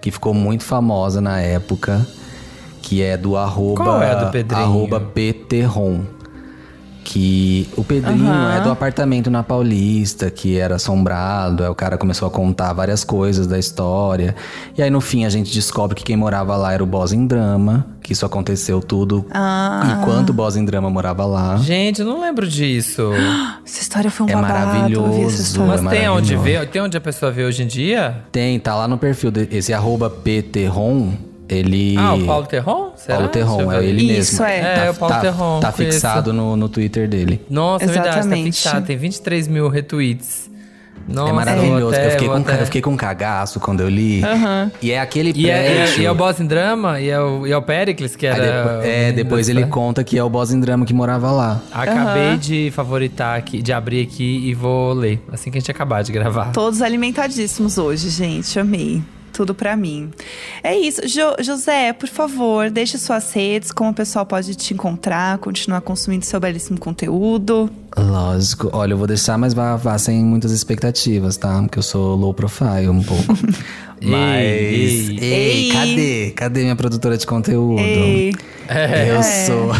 [0.02, 2.06] que ficou muito famosa na época,
[2.82, 4.64] que é do arroba, Qual é do Pedrinho?
[4.64, 6.02] arroba pterron.
[7.10, 8.58] Que o Pedrinho Aham.
[8.58, 11.64] é do apartamento na Paulista, que era assombrado.
[11.64, 14.36] Aí o cara começou a contar várias coisas da história.
[14.78, 17.26] E aí no fim a gente descobre que quem morava lá era o Boss em
[17.26, 19.99] Drama, que isso aconteceu tudo Ah.
[20.01, 21.55] enquanto o Boss em Drama morava lá.
[21.55, 23.10] Gente, eu não lembro disso.
[23.66, 24.58] Essa história foi um É babado.
[24.58, 25.41] eu vi essa maravilhoso.
[25.41, 25.82] história.
[25.82, 26.43] Mas É tem onde maravilhoso.
[26.43, 26.68] ver?
[26.70, 28.18] Tem onde a pessoa vê hoje em dia?
[28.34, 31.14] Tem, tá lá no perfil desse arroba pterron,
[31.50, 31.95] ele...
[31.98, 32.91] Ah, o Paulo Terron?
[32.95, 33.18] Será?
[33.18, 34.45] Paulo Terron, é ele Isso, mesmo.
[34.45, 34.60] é.
[34.60, 37.41] É, tá, o Paulo tá- Terron, Tá fixado no, no Twitter dele.
[37.50, 38.43] Nossa, é verdade, tá Exatamente.
[38.56, 38.86] fixado.
[38.86, 40.48] Tem 23 mil retweets.
[41.08, 41.95] Nossa, é maravilhoso.
[41.95, 44.22] até- eu, fiquei com, até- eu fiquei com cagaço quando eu li.
[44.82, 46.02] E é aquele E é, e, é, prédio...
[46.02, 47.00] e é o Boss em Drama?
[47.00, 48.43] E é o, e é o Pericles, que era.
[48.43, 51.62] depois- o é, depois ele conta que é o boss em drama que morava lá.
[51.72, 55.24] Acabei de favoritar aqui, de abrir aqui e vou ler.
[55.32, 56.52] Assim que a gente acabar de gravar.
[56.52, 58.60] Todos alimentadíssimos hoje, gente.
[58.60, 59.02] Amei.
[59.38, 60.10] Tudo pra mim.
[60.64, 61.08] É isso.
[61.08, 66.26] Jo- José, por favor, deixe suas redes, como o pessoal pode te encontrar, continuar consumindo
[66.26, 67.70] seu belíssimo conteúdo.
[67.96, 68.68] Lógico.
[68.74, 71.62] Olha, eu vou deixar, mas vá, vá sem muitas expectativas, tá?
[71.62, 73.26] Porque eu sou low profile um pouco.
[74.02, 74.42] mas.
[74.42, 75.20] ei.
[75.22, 75.72] Ei, Ei.
[75.72, 76.32] cadê?
[76.36, 77.80] Cadê minha produtora de conteúdo?
[77.80, 78.34] Ei.
[79.08, 79.72] Eu sou.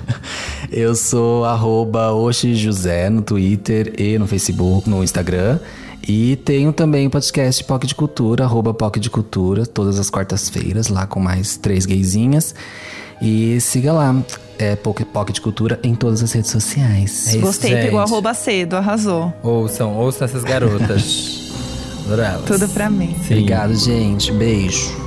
[0.72, 5.58] eu sou arroba José no Twitter e no Facebook, no Instagram.
[6.08, 10.88] E tenho também o podcast POC de Cultura, arroba POC de Cultura, todas as quartas-feiras,
[10.88, 12.54] lá com mais três gaysinhas.
[13.20, 14.14] E siga lá,
[14.58, 17.28] é POC de Cultura em todas as redes sociais.
[17.28, 18.10] É isso, Gostei, pegou gente.
[18.10, 19.32] arroba cedo, arrasou.
[19.42, 21.52] Ouçam, ouçam essas garotas.
[22.06, 22.44] Adoro elas.
[22.44, 23.16] Tudo pra mim.
[23.26, 23.34] Sim.
[23.34, 24.30] Obrigado, gente.
[24.32, 25.05] Beijo.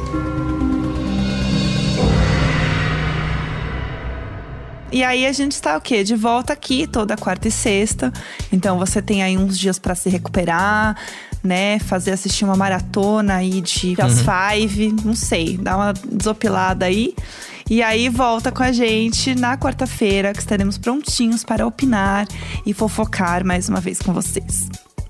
[4.92, 6.04] E aí a gente está o quê?
[6.04, 8.12] De volta aqui toda quarta e sexta.
[8.52, 10.98] Então você tem aí uns dias pra se recuperar,
[11.44, 11.80] né?
[11.80, 17.14] Fazer assistir uma maratona aí de as five, não sei, dar uma desopilada aí.
[17.70, 22.28] E aí volta com a gente na quarta-feira, que estaremos prontinhos para opinar
[22.66, 24.68] e fofocar mais uma vez com vocês.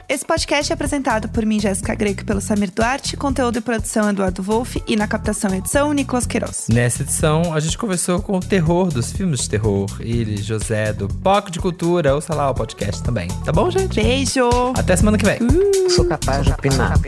[0.09, 4.09] Esse podcast é apresentado por mim, Jéssica Greco, e pelo Samir Duarte, conteúdo e produção
[4.09, 6.65] Eduardo Wolff e na captação e edição Nicolas Queiroz.
[6.67, 9.87] Nessa edição, a gente conversou com o terror dos filmes de terror.
[9.99, 12.15] Ele, José, do POC de Cultura.
[12.15, 13.27] Ouça lá o podcast também.
[13.45, 14.01] Tá bom, gente?
[14.01, 14.49] Beijo!
[14.75, 15.37] Até semana que vem.
[15.91, 16.99] Sou capaz de opinar.